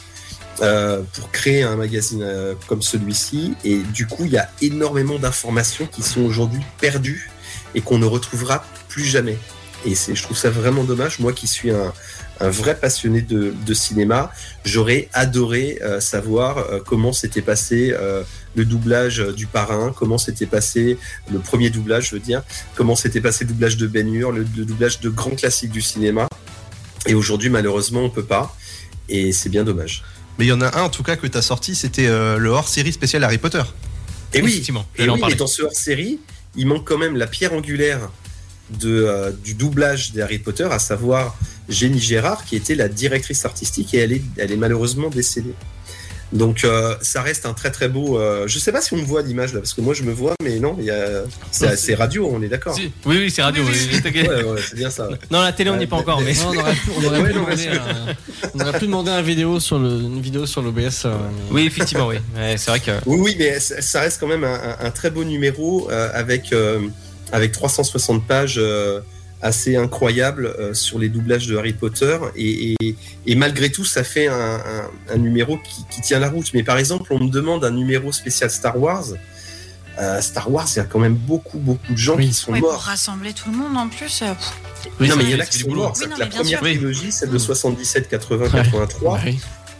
euh, 0.60 1.02
pour 1.14 1.30
créer 1.30 1.62
un 1.62 1.76
magazine 1.76 2.22
euh, 2.22 2.54
comme 2.66 2.82
celui-ci. 2.82 3.54
Et 3.64 3.78
du 3.78 4.06
coup, 4.06 4.24
il 4.24 4.32
y 4.32 4.38
a 4.38 4.50
énormément 4.60 5.18
d'informations 5.18 5.86
qui 5.86 6.02
sont 6.02 6.22
aujourd'hui 6.22 6.62
perdues 6.80 7.30
et 7.74 7.80
qu'on 7.80 7.98
ne 7.98 8.06
retrouvera 8.06 8.64
plus 8.88 9.04
jamais. 9.04 9.38
Et 9.86 9.94
je 9.94 10.22
trouve 10.22 10.36
ça 10.36 10.50
vraiment 10.50 10.82
dommage. 10.84 11.20
Moi 11.20 11.32
qui 11.32 11.46
suis 11.46 11.70
un, 11.70 11.92
un 12.40 12.50
vrai 12.50 12.78
passionné 12.78 13.20
de, 13.20 13.54
de 13.66 13.74
cinéma, 13.74 14.32
j'aurais 14.64 15.08
adoré 15.12 15.78
euh, 15.82 16.00
savoir 16.00 16.58
euh, 16.58 16.80
comment 16.84 17.12
s'était 17.12 17.42
passé 17.42 17.92
euh, 17.92 18.22
le 18.54 18.64
doublage 18.64 19.18
du 19.18 19.46
parrain, 19.46 19.92
comment 19.96 20.18
s'était 20.18 20.46
passé 20.46 20.98
le 21.30 21.38
premier 21.38 21.70
doublage, 21.70 22.10
je 22.10 22.14
veux 22.14 22.20
dire, 22.20 22.42
comment 22.74 22.96
s'était 22.96 23.20
passé 23.20 23.44
le 23.44 23.50
doublage 23.50 23.76
de 23.76 23.86
Ben 23.86 24.12
Hur, 24.12 24.32
le, 24.32 24.46
le 24.56 24.64
doublage 24.64 25.00
de 25.00 25.08
grands 25.08 25.34
classiques 25.34 25.72
du 25.72 25.82
cinéma. 25.82 26.28
Et 27.06 27.14
aujourd'hui, 27.14 27.50
malheureusement, 27.50 28.02
on 28.02 28.10
peut 28.10 28.24
pas. 28.24 28.54
Et 29.08 29.32
c'est 29.32 29.48
bien 29.48 29.64
dommage. 29.64 30.04
Mais 30.38 30.44
il 30.46 30.48
y 30.48 30.52
en 30.52 30.60
a 30.60 30.78
un 30.78 30.82
en 30.82 30.90
tout 30.90 31.02
cas 31.02 31.16
que 31.16 31.26
tu 31.26 31.36
as 31.36 31.42
sorti, 31.42 31.74
c'était 31.74 32.06
le 32.06 32.48
hors-série 32.48 32.92
spécial 32.92 33.24
Harry 33.24 33.38
Potter. 33.38 33.62
Et 34.34 34.42
oui, 34.42 34.50
Effectivement, 34.50 34.86
Et 34.96 35.08
oui, 35.08 35.20
mais 35.26 35.34
dans 35.34 35.46
ce 35.46 35.62
hors-série, 35.62 36.20
il 36.54 36.66
manque 36.66 36.86
quand 36.86 36.98
même 36.98 37.16
la 37.16 37.26
pierre 37.26 37.54
angulaire 37.54 38.10
de, 38.70 39.34
du 39.42 39.54
doublage 39.54 40.12
des 40.12 40.20
Harry 40.20 40.38
Potter, 40.38 40.68
à 40.70 40.78
savoir 40.78 41.36
Jenny 41.68 41.98
Gérard, 42.00 42.44
qui 42.44 42.56
était 42.56 42.74
la 42.74 42.88
directrice 42.88 43.44
artistique, 43.44 43.92
et 43.94 43.98
elle 43.98 44.12
est, 44.12 44.22
elle 44.36 44.52
est 44.52 44.56
malheureusement 44.56 45.08
décédée. 45.10 45.54
Donc 46.30 46.62
euh, 46.64 46.94
ça 47.00 47.22
reste 47.22 47.46
un 47.46 47.54
très 47.54 47.70
très 47.70 47.88
beau. 47.88 48.18
euh, 48.18 48.44
je 48.46 48.58
sais 48.58 48.70
pas 48.70 48.82
si 48.82 48.92
on 48.92 48.98
me 48.98 49.02
voit 49.02 49.22
l'image 49.22 49.54
là, 49.54 49.60
parce 49.60 49.72
que 49.72 49.80
moi 49.80 49.94
je 49.94 50.02
me 50.02 50.12
vois, 50.12 50.34
mais 50.42 50.58
non, 50.58 50.76
il 50.78 50.84
y 50.84 50.90
a... 50.90 51.22
c'est 51.50 51.74
c'est 51.76 51.94
radio, 51.94 52.28
on 52.30 52.42
est 52.42 52.48
d'accord. 52.48 52.74
Si. 52.74 52.92
Oui, 53.06 53.16
oui, 53.16 53.30
c'est 53.30 53.40
radio. 53.40 53.62
Oui. 53.64 54.00
Ouais, 54.04 54.42
ouais, 54.44 54.60
c'est 54.60 54.76
bien 54.76 54.90
ça. 54.90 55.08
ouais. 55.08 55.16
Non, 55.30 55.40
la 55.40 55.52
télé, 55.54 55.70
on 55.70 55.76
n'y 55.78 55.84
est 55.84 55.86
pas 55.86 55.96
encore, 55.96 56.20
mais. 56.20 56.34
Non, 56.34 56.50
on 56.54 56.58
aurait 56.58 56.74
pu, 56.74 56.90
on 56.98 57.04
aurait 57.06 57.22
pu 57.28 57.32
demander, 57.32 57.68
un, 57.68 58.16
on 58.54 58.60
aurait 58.60 58.78
pu 58.78 58.84
demander 58.86 59.10
un 59.10 59.22
vidéo 59.22 59.58
sur 59.58 59.78
le, 59.78 59.88
une 59.88 60.20
vidéo 60.20 60.44
sur 60.44 60.60
l'OBS. 60.60 61.06
euh, 61.06 61.16
Oui, 61.50 61.64
effectivement, 61.64 62.08
oui. 62.08 62.16
Ouais, 62.36 62.56
c'est 62.58 62.70
vrai 62.72 62.80
que. 62.80 62.90
Oui, 63.06 63.18
oui, 63.22 63.36
mais 63.38 63.58
ça 63.58 63.80
ça 63.80 64.00
reste 64.02 64.20
quand 64.20 64.26
même 64.28 64.44
un, 64.44 64.52
un- 64.54 64.86
un 64.86 64.90
très 64.90 65.08
beau 65.10 65.24
numéro 65.24 65.88
euh, 65.90 66.10
avec, 66.12 66.52
euh, 66.52 66.80
avec 67.32 67.52
360 67.52 68.26
pages 68.26 68.56
euh, 68.58 69.00
assez 69.40 69.76
incroyables 69.76 70.46
euh, 70.58 70.74
sur 70.74 70.98
les 70.98 71.08
doublages 71.08 71.46
de 71.46 71.56
Harry 71.56 71.72
Potter. 71.72 72.18
Et, 72.36 72.74
et- 72.80 72.96
et 73.26 73.34
malgré 73.36 73.70
tout, 73.70 73.84
ça 73.84 74.02
fait 74.04 74.26
un, 74.28 74.56
un- 74.56 74.90
un 75.14 75.16
numéro 75.18 75.58
qui, 75.58 75.84
qui 75.90 76.00
tient 76.00 76.18
la 76.18 76.28
route. 76.30 76.52
Mais 76.54 76.62
par 76.62 76.78
exemple, 76.78 77.12
on 77.12 77.20
me 77.24 77.30
demande 77.30 77.64
un 77.64 77.70
numéro 77.70 78.10
spécial 78.12 78.50
Star 78.50 78.78
Wars. 78.80 79.04
euh, 80.00 80.20
Star 80.20 80.50
Wars, 80.52 80.66
il 80.74 80.78
y 80.78 80.80
a 80.80 80.84
quand 80.84 81.00
même 81.00 81.14
beaucoup, 81.14 81.58
beaucoup 81.58 81.92
de 81.92 81.98
gens 81.98 82.16
Oui. 82.16 82.28
qui 82.28 82.34
sont 82.34 82.52
Ouais, 82.52 82.60
pour 82.60 82.70
morts. 82.72 82.80
rassembler 82.82 83.32
tout 83.32 83.50
le 83.50 83.56
monde 83.56 83.76
en 83.76 83.88
plus. 83.88 84.22
euh, 84.22 84.32
Oui, 85.00 85.08
non, 85.08 85.16
mais 85.16 85.24
il 85.24 85.30
y 85.30 85.34
en 85.34 85.40
a 85.40 85.46
qui 85.46 85.58
sont 85.58 85.70
morts. 85.72 85.92
Oui, 86.00 86.06
non, 86.08 86.14
que 86.14 86.20
la 86.20 86.26
première 86.26 86.46
sûr. 86.46 86.60
trilogie, 86.60 87.10
celle 87.12 87.30
de 87.30 87.34
Mm. 87.36 87.38
77, 87.40 88.08
80, 88.08 88.48
83, 88.48 89.18
Oui. 89.24 89.38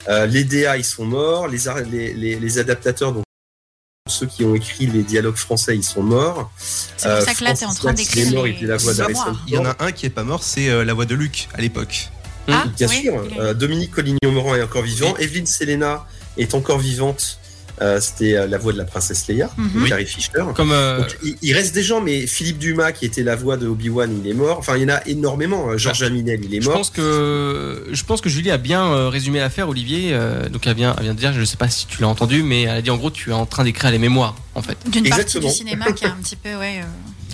euh, 0.08 0.26
les 0.26 0.42
DA, 0.44 0.76
ils 0.76 0.84
sont 0.84 1.04
morts. 1.04 1.46
Les, 1.48 1.58
les, 1.90 2.12
les, 2.14 2.34
les 2.40 2.58
adaptateurs, 2.58 3.12
donc 3.12 3.22
ceux 4.10 4.26
qui 4.26 4.44
ont 4.44 4.54
écrit 4.54 4.86
les 4.86 5.02
dialogues 5.02 5.36
français, 5.36 5.76
ils 5.76 5.82
sont 5.84 6.02
morts. 6.02 6.50
C'est 6.58 7.08
pour 7.08 7.22
ça 7.22 7.34
que 7.34 7.44
là, 7.44 7.54
t'es 7.54 7.64
en 7.66 7.74
train 7.74 7.92
d'écrire 7.92 8.26
il 8.46 8.66
les- 9.46 9.52
y 9.52 9.58
en 9.58 9.64
a 9.66 9.76
un 9.80 9.92
qui 9.92 10.06
est 10.06 10.10
pas 10.10 10.24
mort, 10.24 10.42
c'est 10.42 10.68
euh, 10.68 10.84
la 10.84 10.94
voix 10.94 11.04
de 11.06 11.14
Luc 11.14 11.48
à 11.54 11.60
l'époque. 11.60 12.08
Ah, 12.50 12.64
Bien 12.76 12.88
oui, 12.88 13.02
sûr, 13.02 13.22
euh, 13.38 13.52
Dominique 13.54 13.90
Collignon-Moran 13.90 14.54
est 14.56 14.62
encore 14.62 14.82
vivant. 14.82 15.14
Evelyne 15.18 15.46
Selena 15.46 16.06
est 16.38 16.54
encore 16.54 16.78
vivante. 16.78 17.38
Euh, 17.80 18.00
C'était 18.00 18.36
euh, 18.36 18.46
la 18.46 18.58
voix 18.58 18.72
de 18.72 18.78
la 18.78 18.84
princesse 18.84 19.26
Leia, 19.28 19.50
Mhm. 19.56 19.88
Carrie 19.88 20.06
Fisher. 20.06 20.42
Comme 20.54 20.72
euh, 20.72 20.98
Donc, 21.00 21.16
il, 21.22 21.36
il 21.42 21.52
reste 21.54 21.74
des 21.74 21.82
gens, 21.82 22.00
mais 22.00 22.26
Philippe 22.26 22.58
Dumas, 22.58 22.92
qui 22.92 23.04
était 23.06 23.22
la 23.22 23.36
voix 23.36 23.56
de 23.56 23.66
Obi-Wan, 23.68 24.20
il 24.24 24.28
est 24.30 24.34
mort. 24.34 24.58
Enfin, 24.58 24.76
il 24.76 24.82
y 24.82 24.84
en 24.84 24.94
a 24.94 25.00
énormément. 25.06 25.76
Georges 25.76 26.02
Aminel, 26.02 26.40
il 26.44 26.54
est 26.54 26.60
je 26.60 26.66
mort. 26.68 26.78
pense 26.78 26.90
que 26.90 27.86
je 27.90 28.04
pense 28.04 28.20
que 28.20 28.28
Julie 28.28 28.50
a 28.50 28.58
bien 28.58 28.84
euh, 28.86 29.08
résumé 29.08 29.38
l'affaire, 29.40 29.68
Olivier. 29.68 30.10
Euh, 30.12 30.48
donc 30.48 30.66
elle 30.66 30.74
vient, 30.76 30.94
elle 30.98 31.04
vient 31.04 31.14
de 31.14 31.18
dire, 31.18 31.32
je 31.32 31.44
sais 31.44 31.56
pas 31.56 31.68
si 31.68 31.86
tu 31.86 32.00
l'as 32.02 32.08
entendu, 32.08 32.42
mais 32.42 32.62
elle 32.62 32.70
a 32.78 32.82
dit 32.82 32.90
en 32.90 32.96
gros 32.96 33.10
tu 33.10 33.30
es 33.30 33.32
en 33.32 33.46
train 33.46 33.64
d'écrire 33.64 33.90
les 33.90 33.98
mémoires 33.98 34.34
en 34.54 34.62
fait. 34.62 34.76
D'une 34.90 35.08
partie 35.08 35.38
du 35.40 35.48
cinéma 35.48 35.92
qui 35.92 36.04
est 36.04 36.08
un 36.08 36.16
petit 36.22 36.36
peu, 36.36 36.50
ouais. 36.56 36.80
euh, 36.80 36.84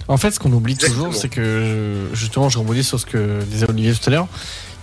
En 0.08 0.16
fait, 0.18 0.30
ce 0.32 0.38
qu'on 0.38 0.52
oublie 0.52 0.74
Exactement. 0.74 1.06
toujours, 1.06 1.20
c'est 1.20 1.28
que 1.28 2.08
je- 2.12 2.16
justement, 2.16 2.48
je 2.50 2.58
rebondis 2.58 2.84
sur 2.84 3.00
ce 3.00 3.06
que 3.06 3.42
disait 3.44 3.66
Olivier 3.68 3.92
tout 3.94 4.08
à 4.08 4.10
l'heure. 4.10 4.28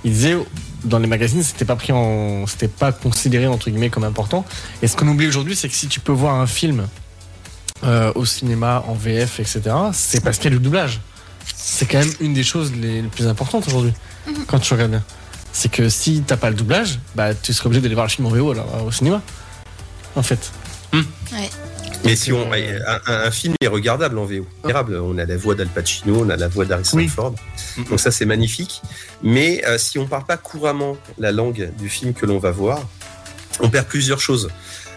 Il 0.03 0.11
disait 0.13 0.35
dans 0.83 0.97
les 0.99 1.07
magazines, 1.07 1.43
c'était 1.43 1.65
pas 1.65 1.75
pris 1.75 1.93
en, 1.93 2.47
c'était 2.47 2.67
pas 2.67 2.91
considéré 2.91 3.45
entre 3.47 3.69
guillemets 3.69 3.89
comme 3.91 4.03
important. 4.03 4.45
Et 4.81 4.87
ce 4.87 4.95
qu'on 4.97 5.07
oublie 5.07 5.27
aujourd'hui, 5.27 5.55
c'est 5.55 5.67
que 5.69 5.75
si 5.75 5.87
tu 5.87 5.99
peux 5.99 6.11
voir 6.11 6.35
un 6.35 6.47
film 6.47 6.87
euh, 7.83 8.11
au 8.15 8.25
cinéma, 8.25 8.83
en 8.87 8.93
VF, 8.93 9.39
etc., 9.39 9.61
c'est 9.93 10.23
parce 10.23 10.37
qu'il 10.37 10.51
y 10.51 10.53
a 10.55 10.57
du 10.57 10.63
doublage. 10.63 10.99
C'est 11.55 11.85
quand 11.85 11.99
même 11.99 12.13
une 12.19 12.33
des 12.33 12.43
choses 12.43 12.71
les, 12.73 13.01
les 13.03 13.07
plus 13.09 13.27
importantes 13.27 13.67
aujourd'hui, 13.67 13.93
Mhm. 14.27 14.45
quand 14.47 14.59
tu 14.59 14.73
regardes 14.73 14.91
bien. 14.91 15.03
C'est 15.53 15.69
que 15.69 15.89
si 15.89 16.23
t'as 16.25 16.37
pas 16.37 16.49
le 16.49 16.55
doublage, 16.55 16.99
bah 17.15 17.33
tu 17.33 17.53
serais 17.53 17.67
obligé 17.67 17.81
d'aller 17.81 17.95
voir 17.95 18.05
le 18.07 18.11
film 18.11 18.25
en 18.27 18.29
VO 18.31 18.51
alors, 18.51 18.67
euh, 18.75 18.87
au 18.87 18.91
cinéma. 18.91 19.21
En 20.15 20.23
fait. 20.23 20.51
Mais 22.03 22.15
si 22.15 22.31
on, 22.33 22.51
Euh, 22.51 22.79
un, 22.87 23.27
un- 23.27 23.31
film 23.31 23.53
est 23.61 23.67
regardable 23.67 24.17
en 24.17 24.25
VO. 24.25 24.45
Regardable. 24.63 24.95
On 24.99 25.17
a 25.17 25.25
la 25.25 25.37
voix 25.37 25.55
d'Al 25.55 25.67
Pacino, 25.67 26.23
on 26.25 26.29
a 26.29 26.35
la 26.35 26.47
voix 26.47 26.65
d'Harrison 26.65 26.97
Oui. 26.97 27.07
Ford. 27.07 27.35
Donc 27.89 27.99
ça, 27.99 28.11
c'est 28.11 28.25
magnifique. 28.25 28.81
Mais 29.21 29.63
euh, 29.67 29.77
si 29.77 29.99
on 29.99 30.07
parle 30.07 30.25
pas 30.25 30.37
couramment 30.37 30.97
la 31.19 31.31
langue 31.31 31.71
du 31.77 31.89
film 31.89 32.13
que 32.13 32.25
l'on 32.25 32.39
va 32.39 32.51
voir, 32.51 32.79
on 33.59 33.69
perd 33.69 33.85
plusieurs 33.87 34.19
choses. 34.19 34.49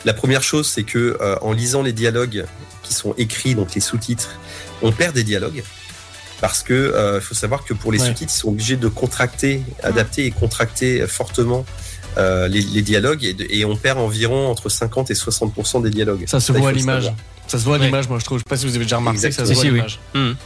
La 0.05 0.15
première 0.15 0.43
chose, 0.43 0.67
c'est 0.69 0.83
que 0.85 1.19
euh, 1.21 1.37
en 1.43 1.53
lisant 1.53 1.83
les 1.83 1.93
dialogues 1.93 2.45
qui 2.83 2.95
sont 2.95 3.15
écrits, 3.19 3.55
donc 3.55 3.75
les 3.75 3.81
sous-titres, 3.81 4.31
on 4.83 4.93
perd 4.93 5.15
des 5.15 5.25
dialogues. 5.25 5.63
Parce 6.41 6.63
que 6.63 6.75
euh, 6.75 7.21
faut 7.21 7.35
savoir 7.35 7.65
que 7.65 7.73
pour 7.75 7.93
les 7.93 8.01
Ouais. 8.01 8.09
sous-titres, 8.09 8.33
ils 8.35 8.39
sont 8.39 8.49
obligés 8.49 8.77
de 8.77 8.89
contracter, 8.89 9.63
adapter 9.83 10.27
et 10.27 10.31
contracter 10.31 11.07
fortement 11.07 11.65
euh, 12.19 12.49
les, 12.49 12.61
les 12.61 12.83
dialogues 12.83 13.25
et, 13.25 13.35
de- 13.35 13.47
et 13.51 13.65
on 13.65 13.77
perd 13.77 13.99
environ 13.99 14.49
entre 14.49 14.69
50 14.69 15.11
et 15.11 15.15
60% 15.15 15.83
des 15.83 15.91
dialogues. 15.91 16.25
Ça 16.27 16.41
se 16.41 16.53
voit 16.53 16.69
à 16.71 16.73
l'image. 16.73 17.13
Ça 17.47 17.59
se 17.59 17.65
voit 17.65 17.77
à 17.77 17.79
Ouais. 17.79 17.87
l'image, 17.87 18.09
moi 18.09 18.19
je 18.19 18.25
trouve. 18.25 18.39
Je 18.39 18.45
sais 18.45 18.49
pas 18.49 18.57
si 18.57 18.67
vous 18.67 18.75
avez 18.75 18.85
déjà 18.85 18.97
remarqué, 18.97 19.19
ça 19.31 19.45
se 19.45 19.51
Exactement. 19.53 19.55
voit 19.55 19.83
à 19.83 19.87
oui. 19.87 19.95
l'image. 20.15 20.37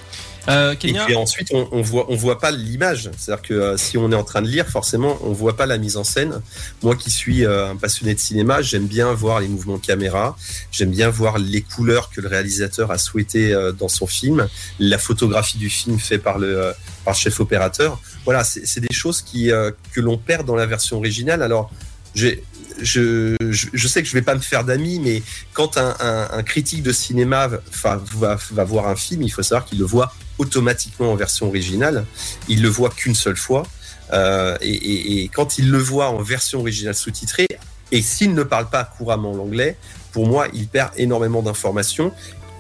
Euh, 0.49 0.75
Et 0.83 0.95
puis 0.95 1.15
ensuite, 1.15 1.49
on, 1.53 1.69
on 1.73 1.83
voit, 1.83 2.07
on 2.09 2.17
voit 2.17 2.39
pas 2.39 2.51
l'image. 2.51 3.11
C'est-à-dire 3.19 3.43
que 3.43 3.55
euh, 3.55 3.77
si 3.77 3.99
on 3.99 4.11
est 4.11 4.15
en 4.15 4.25
train 4.25 4.41
de 4.41 4.49
lire, 4.49 4.67
forcément, 4.67 5.19
on 5.23 5.33
voit 5.33 5.57
pas 5.57 5.67
la 5.67 5.77
mise 5.79 5.97
en 5.97 6.05
scène. 6.05 6.41
Moi, 6.83 6.97
qui 6.97 7.11
suis 7.11 7.45
euh, 7.45 7.71
un 7.71 7.77
passionné 7.77 8.15
de 8.15 8.21
cinéma, 8.21 8.63
j'aime 8.63 8.87
bien 8.87 9.13
voir 9.13 9.41
les 9.41 9.49
mouvements 9.49 9.77
de 9.77 9.85
caméra. 9.85 10.37
J'aime 10.73 10.91
bien 10.91 11.11
voir 11.11 11.39
les 11.39 11.61
couleurs 11.61 12.11
que 12.11 12.21
le 12.21 12.29
réalisateur 12.29 12.91
a 12.91 12.99
souhaité 12.99 13.55
dans 13.79 13.89
son 13.89 14.07
film, 14.07 14.49
la 14.79 14.99
photographie 14.99 15.59
du 15.59 15.69
film 15.69 15.99
fait 15.99 16.19
par 16.19 16.39
le 16.39 16.73
par 17.05 17.15
le 17.15 17.19
chef 17.19 17.41
opérateur. 17.41 18.01
Voilà, 18.25 18.45
c'est 18.45 18.81
des 18.81 18.95
choses 18.95 19.23
qui 19.23 19.51
que 19.93 20.01
l'on 20.01 20.17
perd 20.19 20.47
dans 20.47 20.57
la 20.57 20.67
version 20.67 20.97
originale. 20.99 21.43
Alors, 21.43 21.71
j'ai 22.15 22.43
je, 22.81 23.35
je, 23.51 23.67
je 23.73 23.89
sais 23.89 24.03
que 24.03 24.09
je 24.09 24.13
vais 24.13 24.23
pas 24.23 24.37
me 24.37 24.41
faire 24.41 24.65
d'amis, 24.65 25.01
mais 25.01 25.23
quand 25.53 25.79
un, 25.79 25.97
un, 25.99 26.29
un 26.31 26.43
critique 26.45 26.83
de 26.83 26.93
cinéma 26.93 27.49
va, 27.83 28.39
va 28.53 28.65
voir 28.65 28.87
un 28.87 28.95
film, 28.95 29.23
il 29.23 29.31
faut 29.31 29.43
savoir 29.43 29.65
qu'il 29.65 29.79
le 29.81 29.85
voit 29.85 30.15
automatiquement 30.39 31.13
en 31.13 31.17
version 31.17 31.49
originale. 31.49 32.05
Il 32.49 32.63
le 32.63 32.69
voit 32.69 32.91
qu'une 32.91 33.15
seule 33.15 33.37
fois. 33.37 33.65
Euh, 34.13 34.57
et, 34.61 34.73
et, 34.73 35.23
et 35.23 35.29
quand 35.29 35.59
il 35.59 35.71
le 35.71 35.79
voit 35.79 36.09
en 36.09 36.23
version 36.23 36.61
originale 36.61 36.95
sous-titrée, 36.95 37.47
et 37.93 38.03
s'il 38.03 38.35
ne 38.35 38.43
parle 38.43 38.71
pas 38.71 38.85
couramment 38.85 39.35
l'anglais, 39.35 39.77
pour 40.13 40.27
moi, 40.27 40.47
il 40.55 40.67
perd 40.69 40.91
énormément 40.97 41.43
d'informations. 41.43 42.13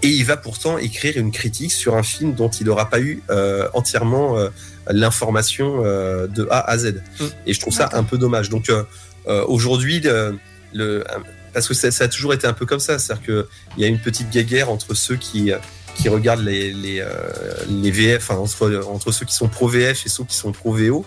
Et 0.02 0.08
il 0.08 0.24
va 0.24 0.36
pourtant 0.36 0.78
écrire 0.78 1.16
une 1.16 1.32
critique 1.32 1.72
sur 1.72 1.96
un 1.96 2.04
film 2.04 2.34
dont 2.34 2.48
il 2.48 2.66
n'aura 2.66 2.88
pas 2.88 3.00
eu 3.00 3.22
euh, 3.30 3.68
entièrement 3.74 4.38
euh, 4.38 4.48
l'information 4.88 5.82
de 5.82 6.48
A 6.50 6.60
à 6.70 6.78
Z. 6.78 7.02
Mm. 7.18 7.24
Et 7.46 7.52
je 7.52 7.60
trouve 7.60 7.74
ça 7.74 7.88
un 7.92 8.04
peu 8.04 8.16
dommage. 8.18 8.48
Donc 8.48 8.70
aujourd'hui, 9.26 10.00
le, 10.00 10.38
le- 10.72 11.04
parce 11.52 11.66
que 11.66 11.74
ça, 11.74 11.90
ça 11.90 12.04
a 12.04 12.08
toujours 12.08 12.32
été 12.32 12.46
un 12.46 12.52
peu 12.52 12.64
comme 12.66 12.78
ça, 12.78 12.98
c'est-à-dire 12.98 13.24
qu'il 13.24 13.82
y 13.82 13.84
a 13.84 13.88
une 13.88 13.98
petite 13.98 14.30
guéguerre 14.30 14.70
entre 14.70 14.94
ceux 14.94 15.16
qui 15.16 15.50
qui 15.98 16.08
regardent 16.08 16.44
les 16.44 16.72
les, 16.72 17.00
euh, 17.00 17.08
les 17.68 17.90
VF, 17.90 18.30
entre 18.30 18.82
entre 18.88 19.12
ceux 19.12 19.26
qui 19.26 19.34
sont 19.34 19.48
pro 19.48 19.68
VF 19.68 20.06
et 20.06 20.08
ceux 20.08 20.24
qui 20.24 20.36
sont 20.36 20.52
pro 20.52 20.72
VO, 20.72 21.04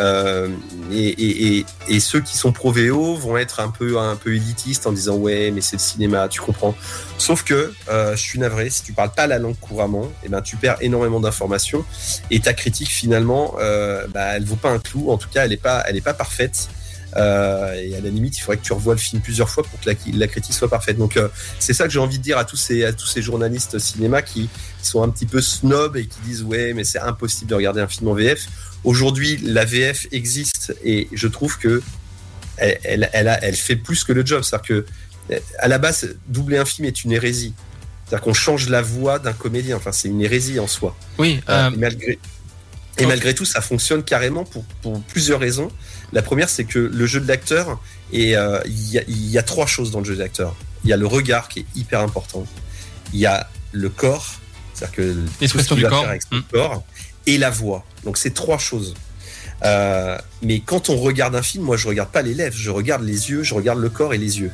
euh, 0.00 0.48
et, 0.90 1.58
et, 1.58 1.66
et, 1.88 2.00
ceux 2.00 2.20
qui 2.20 2.36
sont 2.36 2.52
pro 2.52 2.72
VO 2.72 3.14
vont 3.14 3.36
être 3.36 3.60
un 3.60 3.70
peu 3.70 3.98
un 3.98 4.16
peu 4.16 4.34
élitistes 4.34 4.86
en 4.86 4.92
disant 4.92 5.16
ouais 5.16 5.50
mais 5.52 5.60
c'est 5.60 5.76
le 5.76 5.80
cinéma, 5.82 6.28
tu 6.28 6.40
comprends. 6.40 6.74
Sauf 7.18 7.44
que 7.44 7.72
euh, 7.88 8.16
je 8.16 8.20
suis 8.20 8.40
navré, 8.40 8.68
si 8.68 8.82
tu 8.82 8.92
parles 8.92 9.12
pas 9.12 9.28
la 9.28 9.38
langue 9.38 9.58
couramment, 9.60 10.10
et 10.24 10.28
ben 10.28 10.42
tu 10.42 10.56
perds 10.56 10.78
énormément 10.80 11.20
d'informations 11.20 11.84
et 12.30 12.40
ta 12.40 12.52
critique 12.52 12.90
finalement, 12.90 13.54
bah, 14.08 14.36
elle 14.36 14.44
vaut 14.44 14.56
pas 14.56 14.70
un 14.70 14.78
clou. 14.78 15.10
En 15.10 15.18
tout 15.18 15.28
cas, 15.28 15.44
elle 15.44 15.52
est 15.52 15.56
pas 15.56 15.84
pas 16.02 16.14
parfaite. 16.14 16.68
Euh, 17.16 17.74
et 17.74 17.94
à 17.94 18.00
la 18.00 18.10
limite, 18.10 18.38
il 18.38 18.40
faudrait 18.40 18.56
que 18.56 18.62
tu 18.62 18.72
revoies 18.72 18.94
le 18.94 19.00
film 19.00 19.20
plusieurs 19.20 19.48
fois 19.48 19.62
pour 19.62 19.78
que 19.80 19.88
la, 19.88 19.94
la 20.14 20.26
critique 20.26 20.54
soit 20.54 20.68
parfaite. 20.68 20.96
Donc, 20.96 21.16
euh, 21.16 21.28
c'est 21.58 21.74
ça 21.74 21.84
que 21.84 21.90
j'ai 21.90 21.98
envie 21.98 22.18
de 22.18 22.22
dire 22.22 22.38
à 22.38 22.44
tous 22.44 22.56
ces, 22.56 22.84
à 22.84 22.92
tous 22.92 23.06
ces 23.06 23.22
journalistes 23.22 23.78
cinéma 23.78 24.22
qui, 24.22 24.48
qui 24.80 24.88
sont 24.88 25.02
un 25.02 25.08
petit 25.08 25.26
peu 25.26 25.40
snobs 25.40 25.96
et 25.96 26.06
qui 26.06 26.18
disent 26.24 26.42
ouais, 26.42 26.72
mais 26.74 26.84
c'est 26.84 27.00
impossible 27.00 27.50
de 27.50 27.54
regarder 27.54 27.80
un 27.80 27.88
film 27.88 28.08
en 28.08 28.14
VF. 28.14 28.46
Aujourd'hui, 28.84 29.38
la 29.42 29.64
VF 29.64 30.06
existe 30.12 30.74
et 30.84 31.08
je 31.12 31.28
trouve 31.28 31.58
que 31.58 31.82
elle, 32.56 32.78
elle, 32.84 33.10
elle, 33.12 33.28
a, 33.28 33.42
elle 33.42 33.56
fait 33.56 33.76
plus 33.76 34.04
que 34.04 34.12
le 34.12 34.24
job. 34.24 34.42
C'est-à-dire 34.42 34.66
que 34.66 34.86
à 35.58 35.68
la 35.68 35.78
base, 35.78 36.16
doubler 36.28 36.58
un 36.58 36.64
film 36.64 36.86
est 36.86 37.04
une 37.04 37.12
hérésie. 37.12 37.54
C'est-à-dire 38.04 38.24
qu'on 38.24 38.34
change 38.34 38.68
la 38.68 38.82
voix 38.82 39.18
d'un 39.18 39.32
comédien. 39.32 39.76
Enfin, 39.76 39.92
c'est 39.92 40.08
une 40.08 40.20
hérésie 40.20 40.58
en 40.60 40.66
soi. 40.66 40.96
oui, 41.18 41.40
Euh, 41.48 41.70
et 41.70 41.76
malgré, 41.76 42.18
et 42.98 43.06
malgré 43.06 43.34
tout, 43.34 43.44
ça 43.44 43.60
fonctionne 43.60 44.02
carrément 44.02 44.44
pour, 44.44 44.64
pour 44.82 45.00
plusieurs 45.02 45.40
raisons. 45.40 45.70
La 46.12 46.22
première, 46.22 46.48
c'est 46.50 46.64
que 46.64 46.78
le 46.78 47.06
jeu 47.06 47.20
de 47.20 47.28
l'acteur, 47.28 47.80
et 48.12 48.36
euh, 48.36 48.60
il 48.66 48.90
y, 48.90 48.98
a- 48.98 49.02
il 49.08 49.26
y 49.30 49.38
a 49.38 49.42
trois 49.42 49.66
choses 49.66 49.90
dans 49.90 50.00
le 50.00 50.04
jeu 50.04 50.14
de 50.14 50.20
l'acteur. 50.20 50.54
Il 50.84 50.90
y 50.90 50.92
a 50.92 50.96
le 50.96 51.06
regard 51.06 51.48
qui 51.48 51.60
est 51.60 51.66
hyper 51.74 52.00
important. 52.00 52.44
Il 53.14 53.20
y 53.20 53.26
a 53.26 53.48
le 53.72 53.88
corps, 53.88 54.34
c'est-à-dire 54.74 54.96
que 54.96 55.12
tout 55.12 55.26
ce 55.36 55.40
L'expression 55.40 55.74
qu'il 55.74 55.84
du 55.84 55.84
va 55.84 55.90
corps. 55.90 56.00
faire 56.00 56.10
avec 56.10 56.22
son 56.22 56.36
Mm. 56.36 56.42
corps, 56.52 56.84
et 57.26 57.38
la 57.38 57.50
voix. 57.50 57.84
Donc 58.04 58.18
c'est 58.18 58.34
trois 58.34 58.58
choses. 58.58 58.94
Euh, 59.64 60.18
mais 60.42 60.60
quand 60.60 60.90
on 60.90 60.96
regarde 60.96 61.34
un 61.36 61.42
film, 61.42 61.64
moi 61.64 61.76
je 61.76 61.86
regarde 61.88 62.10
pas 62.10 62.22
les 62.22 62.34
lèvres, 62.34 62.56
je 62.56 62.70
regarde 62.70 63.02
les 63.04 63.30
yeux, 63.30 63.42
je 63.44 63.54
regarde 63.54 63.78
le 63.78 63.88
corps 63.90 64.12
et 64.12 64.18
les 64.18 64.40
yeux. 64.40 64.50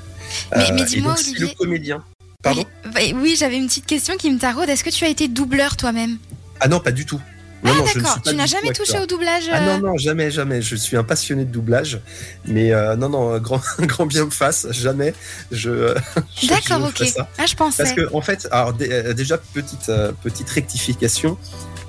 Mais- 0.55 0.71
mais 0.73 0.83
et 0.83 0.85
dis-moi, 0.85 1.13
donc, 1.15 1.19
si 1.19 1.31
Olivier- 1.31 1.49
le 1.49 1.55
comédien. 1.55 2.05
Pardon 2.43 2.65
Oui, 2.85 2.93
bah, 3.13 3.19
oui, 3.21 3.37
j'avais 3.39 3.57
une 3.57 3.67
petite 3.67 3.87
question 3.87 4.17
qui 4.17 4.31
me 4.31 4.39
taraude. 4.39 4.69
Est-ce 4.69 4.85
que 4.85 4.91
tu 4.91 5.05
as 5.05 5.09
été 5.09 5.27
doubleur 5.27 5.77
toi-même? 5.77 6.19
Ah 6.61 6.69
non, 6.69 6.79
pas 6.79 6.93
du 6.93 7.05
tout. 7.07 7.21
Non, 7.65 7.73
Ah 7.75 7.79
non, 7.79 7.85
d'accord, 7.85 8.23
tu 8.25 8.35
n'as 8.37 8.47
jamais 8.47 8.73
touché 8.73 8.99
au 8.99 9.07
doublage 9.07 9.45
Ah 9.53 9.59
euh, 9.61 9.79
non, 9.79 9.89
non, 9.89 9.97
jamais, 9.97 10.31
jamais. 10.31 10.63
Je 10.63 10.77
suis 10.77 10.97
un 10.97 11.03
passionné 11.03 11.45
de 11.45 11.51
doublage. 11.51 12.01
Mais 12.45 12.73
euh, 12.73 12.95
non, 12.95 13.09
non, 13.09 13.33
un 13.35 13.39
grand, 13.41 13.61
grand 13.81 14.07
bien 14.07 14.27
me 14.27 14.31
fasse. 14.31 14.69
Jamais. 14.71 15.13
Je. 15.51 15.93
D'accord, 16.49 16.85
ok. 16.89 17.05
ça. 17.09 17.29
Ah, 17.37 17.47
je 17.47 17.55
pensais. 17.57 17.83
Parce 17.83 17.95
que, 17.97 18.09
en 18.15 18.21
fait, 18.21 18.47
alors, 18.53 18.73
dé- 18.75 18.89
euh, 18.93 19.13
déjà, 19.13 19.39
petite, 19.39 19.89
euh, 19.89 20.13
petite 20.23 20.49
rectification. 20.51 21.37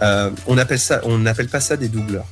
euh, 0.01 0.32
on 0.47 0.58
appelle 0.58 0.79
ça, 0.79 1.01
on 1.03 1.19
n'appelle 1.19 1.49
pas 1.49 1.60
ça 1.60 1.77
des 1.77 1.88
doubleurs. 1.88 2.25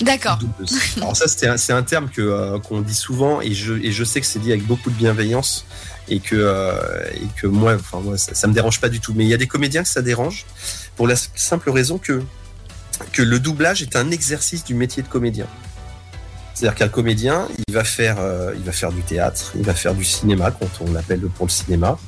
D'accord. 0.00 0.38
Alors 0.98 1.16
ça, 1.16 1.26
c'est 1.26 1.46
un, 1.48 1.56
c'est 1.56 1.72
un 1.72 1.82
terme 1.82 2.08
que 2.10 2.20
euh, 2.22 2.58
qu'on 2.58 2.80
dit 2.82 2.94
souvent 2.94 3.40
et 3.40 3.52
je 3.54 3.72
et 3.74 3.92
je 3.92 4.04
sais 4.04 4.20
que 4.20 4.26
c'est 4.26 4.38
dit 4.38 4.52
avec 4.52 4.66
beaucoup 4.66 4.90
de 4.90 4.94
bienveillance 4.94 5.64
et 6.08 6.20
que 6.20 6.36
euh, 6.36 6.74
et 7.14 7.26
que 7.40 7.46
moi, 7.46 7.74
enfin 7.76 8.00
moi, 8.00 8.18
ça, 8.18 8.34
ça 8.34 8.46
me 8.46 8.52
dérange 8.52 8.78
pas 8.80 8.88
du 8.90 9.00
tout. 9.00 9.12
Mais 9.16 9.24
il 9.24 9.28
y 9.28 9.34
a 9.34 9.38
des 9.38 9.46
comédiens 9.46 9.82
que 9.82 9.88
ça 9.88 10.02
dérange 10.02 10.44
pour 10.96 11.06
la 11.08 11.16
simple 11.16 11.70
raison 11.70 11.96
que 11.98 12.22
que 13.12 13.22
le 13.22 13.38
doublage 13.38 13.82
est 13.82 13.96
un 13.96 14.10
exercice 14.10 14.64
du 14.64 14.74
métier 14.74 15.02
de 15.02 15.08
comédien. 15.08 15.46
C'est-à-dire 16.54 16.74
qu'un 16.74 16.88
comédien, 16.88 17.48
il 17.68 17.74
va 17.74 17.84
faire, 17.84 18.16
euh, 18.18 18.54
il 18.56 18.64
va 18.64 18.72
faire 18.72 18.90
du 18.90 19.02
théâtre, 19.02 19.52
il 19.56 19.62
va 19.62 19.74
faire 19.74 19.94
du 19.94 20.04
cinéma 20.04 20.50
quand 20.50 20.70
on 20.80 20.92
l'appelle 20.92 21.20
pour 21.20 21.46
le 21.46 21.50
cinéma. 21.50 21.98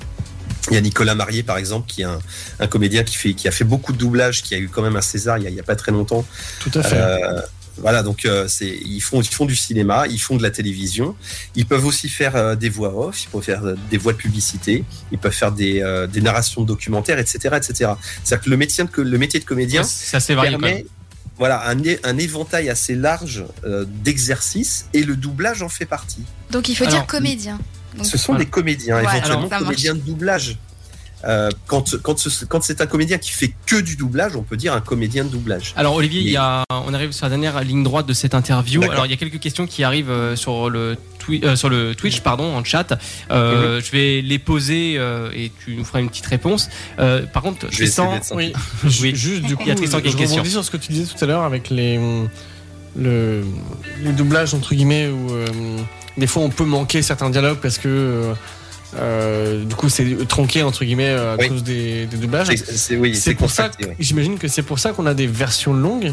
Il 0.70 0.74
y 0.74 0.77
a 0.77 0.81
Nicolas 0.81 1.14
Marié, 1.14 1.42
par 1.42 1.59
exemple, 1.59 1.87
qui 1.87 2.03
est 2.03 2.07
un, 2.07 2.18
un 2.59 2.66
comédien 2.66 3.03
qui, 3.03 3.16
fait, 3.16 3.35
qui 3.35 3.48
a 3.48 3.51
fait 3.51 3.64
beaucoup 3.64 3.92
de 3.92 3.98
doublage, 3.98 4.42
qui 4.42 4.55
a 4.55 4.59
eu 4.59 4.68
quand 4.68 4.83
même 4.83 4.96
un 4.96 5.03
César 5.03 5.38
il 5.38 5.44
y 5.44 5.46
a, 5.46 5.51
il 5.51 5.57
y 5.57 5.61
a 5.61 5.62
pas 5.62 5.77
très 5.77 5.92
longtemps. 5.92 6.24
Tout 6.61 6.70
à 6.74 6.83
fait. 6.83 6.96
Euh, 6.96 7.40
Voilà, 7.81 8.03
donc 8.03 8.25
euh, 8.25 8.47
c'est 8.49 8.77
ils 8.85 9.01
font 9.01 9.21
ils 9.23 9.29
font 9.29 9.47
du 9.47 9.57
cinéma, 9.57 10.07
ils 10.09 10.19
font 10.21 10.37
de 10.37 10.43
la 10.43 10.51
télévision, 10.51 11.14
ils 11.55 11.67
peuvent 11.67 11.87
aussi 11.87 12.09
faire 12.09 12.37
euh, 12.37 12.57
des 12.57 12.69
voix 12.69 12.95
off, 13.07 13.25
ils 13.25 13.29
peuvent 13.29 13.43
faire 13.43 13.64
euh, 13.64 13.75
des 13.91 13.99
voix 13.99 14.12
de 14.12 14.19
publicité, 14.19 14.85
ils 15.12 15.19
peuvent 15.19 15.33
faire 15.33 15.53
des, 15.53 15.81
euh, 15.83 16.07
des 16.07 16.21
narrations 16.21 16.62
de 16.62 16.67
documentaires, 16.67 17.19
etc., 17.19 17.38
etc. 17.57 17.93
C'est-à-dire 18.25 18.45
que 18.45 18.51
le 18.51 18.57
métier 18.57 18.85
de, 18.85 19.03
le 19.03 19.19
métier 19.19 19.41
de 19.41 19.45
comédien 19.45 19.83
C'est 19.85 20.17
assez 20.17 20.35
varié 20.35 20.53
quand 20.53 20.59
même. 20.61 20.71
permet 20.77 20.87
voilà 21.38 21.69
un, 21.69 21.77
un 22.03 22.19
éventail 22.19 22.69
assez 22.69 22.97
large 22.97 23.45
euh, 23.64 23.85
d'exercices 23.88 24.87
et 24.93 25.05
le 25.05 25.14
doublage 25.14 25.62
en 25.62 25.69
fait 25.69 25.87
partie. 25.87 26.25
Donc 26.51 26.69
il 26.69 26.75
faut 26.77 26.85
Alors, 26.85 26.97
dire 26.97 27.07
comédien. 27.07 27.59
Donc, 27.97 28.07
Ce 28.07 28.19
sont 28.19 28.33
voilà. 28.33 28.45
des 28.45 28.51
comédiens, 28.51 28.97
Ouais, 28.97 29.03
éventuellement 29.03 29.47
alors, 29.49 29.61
comédiens 29.61 29.95
de 29.95 30.01
doublage. 30.01 30.59
Euh, 31.25 31.49
quand 31.67 31.97
quand, 32.03 32.17
ce- 32.19 32.45
quand 32.45 32.63
c'est 32.63 32.81
un 32.81 32.87
comédien 32.87 33.19
qui 33.19 33.31
fait 33.33 33.53
que 33.67 33.81
du 33.81 33.97
doublage, 33.97 34.37
on 34.37 34.43
peut 34.43 34.57
dire 34.57 34.73
un 34.73 34.81
comédien 34.81 35.25
de 35.25 35.31
doublage. 35.31 35.73
Alors 35.77 35.95
Olivier, 35.97 36.21
Mais- 36.21 36.27
il 36.27 36.33
y 36.33 36.37
a, 36.37 36.63
on 36.71 36.95
arrive 36.95 37.11
sur 37.13 37.27
la 37.27 37.31
dernière 37.31 37.61
ligne 37.65 37.83
droite 37.83 38.07
de 38.07 38.13
cette 38.13 38.35
interview. 38.35 38.81
D'accord. 38.81 38.95
Alors 38.95 39.07
il 39.07 39.11
y 39.11 39.15
a 39.15 39.17
quelques 39.17 39.41
questions 39.41 39.67
qui 39.67 39.83
arrivent 39.83 40.11
euh, 40.11 40.37
sur 40.37 40.71
le, 40.71 40.97
twi- 41.19 41.45
euh, 41.45 41.57
sur 41.57 41.69
le 41.71 41.95
Twitch, 41.97 42.21
pardon, 42.21 42.55
en 42.57 42.63
chat. 42.63 42.99
Euh, 43.33 43.81
Je 43.85 43.91
vais 43.91 44.21
les 44.23 44.39
poser 44.39 44.95
euh, 44.97 45.31
et 45.35 45.51
tu 45.65 45.75
nous 45.75 45.85
feras 45.85 45.99
une 46.01 46.09
petite 46.09 46.27
réponse. 46.27 46.69
Euh, 47.01 47.27
par 47.27 47.43
contre, 47.43 47.67
Je 47.71 47.77
Tristan. 47.77 48.21
Oui, 48.33 48.53
Oui. 49.03 49.13
juste 49.17 49.43
du 49.43 49.57
coup, 49.57 49.63
Il 49.67 49.69
y 49.69 49.73
a 49.73 49.75
Tristan 49.75 49.99
qui 50.01 50.07
a 50.07 50.11
une 50.11 50.13
je 50.13 50.19
question. 50.19 50.37
rebondis 50.37 50.53
sur 50.53 50.65
ce 50.65 50.71
que 50.71 50.77
tu 50.77 50.93
disais 50.93 51.13
tout 51.13 51.25
à 51.25 51.27
l'heure 51.27 51.43
avec 51.43 51.69
les, 51.71 51.99
le, 52.97 53.45
les 54.03 54.13
doublages, 54.13 54.55
entre 54.55 54.75
guillemets, 54.75 55.09
où 55.09 55.31
euh, 55.33 55.47
des 56.17 56.27
fois 56.27 56.43
on 56.43 56.51
peut 56.51 56.65
manquer 56.65 57.03
certains 57.03 57.31
dialogues 57.31 57.59
parce 57.61 57.79
que 57.79 58.33
euh, 58.94 58.98
euh, 58.98 59.64
du 59.64 59.74
coup 59.74 59.88
c'est 59.88 60.27
tronqué, 60.29 60.62
entre 60.62 60.85
guillemets, 60.85 61.11
à 61.11 61.37
Oui. 61.38 61.48
cause 61.48 61.62
des, 61.62 62.07
des 62.07 62.16
doublages. 62.16 62.48
C'est- 62.57 62.96
oui, 62.96 63.18
pour 63.38 63.51
ça, 63.51 63.70
oui. 63.81 63.87
j'imagine 63.98 64.38
que 64.38 64.48
c'est 64.48 64.62
pour 64.62 64.79
ça 64.79 64.92
qu'on 64.92 65.07
a 65.07 65.14
des 65.14 65.27
versions 65.27 65.72
longues 65.74 66.12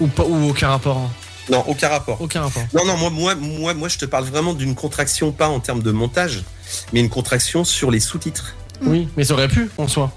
ou, 0.00 0.06
pas, 0.06 0.24
ou 0.24 0.50
aucun 0.50 0.68
rapport. 0.68 1.10
Non, 1.50 1.64
aucun 1.66 1.88
rapport. 1.88 2.20
Aucun 2.20 2.42
rapport. 2.42 2.62
Non, 2.74 2.84
non, 2.84 2.96
moi, 2.98 3.10
moi, 3.10 3.34
moi, 3.34 3.74
moi, 3.74 3.88
je 3.88 3.96
te 3.96 4.04
parle 4.04 4.24
vraiment 4.24 4.52
d'une 4.52 4.74
contraction, 4.74 5.32
pas 5.32 5.48
en 5.48 5.60
termes 5.60 5.82
de 5.82 5.90
montage, 5.92 6.42
mais 6.92 7.00
une 7.00 7.08
contraction 7.08 7.64
sur 7.64 7.90
les 7.90 8.00
sous-titres. 8.00 8.54
Mm. 8.82 8.88
Oui, 8.88 9.08
mais 9.16 9.24
ça 9.24 9.32
aurait 9.34 9.48
pu 9.48 9.70
en 9.78 9.88
soi. 9.88 10.12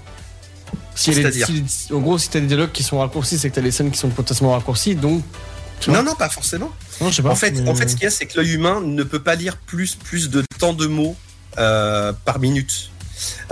Si 0.94 1.10
est- 1.10 1.14
C'est-à-dire 1.14 1.46
si- 1.66 1.92
en 1.92 2.00
gros, 2.00 2.18
si 2.18 2.28
t'as 2.28 2.40
des 2.40 2.46
dialogues 2.46 2.70
qui 2.72 2.82
sont 2.82 2.98
raccourcis, 2.98 3.38
c'est 3.38 3.48
que 3.48 3.54
t'as 3.54 3.62
des 3.62 3.70
scènes 3.70 3.90
qui 3.90 3.98
sont 3.98 4.10
potentiellement 4.10 4.52
raccourcies, 4.52 4.94
donc. 4.94 5.22
Tu 5.82 5.90
vois. 5.90 5.98
Non, 6.02 6.10
non, 6.10 6.14
pas 6.14 6.28
forcément. 6.30 6.72
Non, 7.00 7.10
je 7.10 7.16
sais 7.16 7.22
pas. 7.22 7.30
En 7.30 7.34
fait, 7.36 7.50
mais- 7.52 7.68
en 7.68 7.74
fait, 7.74 7.88
ce 7.88 7.94
qu'il 7.94 8.04
y 8.04 8.06
a, 8.06 8.10
c'est 8.10 8.26
que 8.26 8.38
l'œil 8.40 8.52
humain 8.52 8.80
ne 8.80 9.02
peut 9.02 9.22
pas 9.22 9.34
lire 9.34 9.56
plus, 9.58 9.94
plus 9.96 10.30
de 10.30 10.42
temps 10.58 10.72
de 10.72 10.86
mots 10.86 11.16
euh, 11.58 12.12
par 12.24 12.38
minute. 12.38 12.90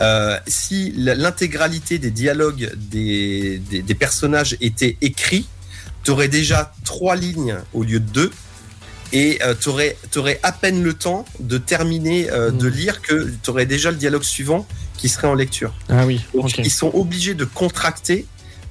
Euh, 0.01 0.39
si 0.47 0.93
l'intégralité 0.97 1.99
des 1.99 2.11
dialogues 2.11 2.73
des, 2.77 3.59
des, 3.59 3.83
des 3.83 3.95
personnages 3.95 4.57
était 4.61 4.97
écrit, 5.01 5.47
tu 6.03 6.11
aurais 6.11 6.29
déjà 6.29 6.73
trois 6.85 7.15
lignes 7.17 7.57
au 7.73 7.83
lieu 7.85 8.01
de 8.01 8.09
deux. 8.11 8.31
Et 9.13 9.41
tu 9.61 9.69
aurais, 9.69 9.97
à 10.45 10.53
peine 10.53 10.85
le 10.85 10.95
temps 10.95 11.25
de 11.41 11.59
terminer 11.59 12.31
euh, 12.31 12.53
de 12.53 12.69
Mm. 12.69 12.73
lire 12.73 13.03
que 13.03 13.29
tu 13.43 13.51
aurais 13.51 13.67
déjà 13.67 13.91
le 13.91 13.97
dialogue 13.97 14.23
suivant 14.23 14.67
qui 14.97 15.09
serait 15.09 15.27
en 15.27 15.35
lecture. 15.35 15.75
Ah 15.89 16.07
oui, 16.07 16.21
Donc, 16.33 16.57
ils 16.59 16.71
sont 16.71 16.93
obligés 16.95 17.35
de 17.35 17.45
contracter 17.45 18.27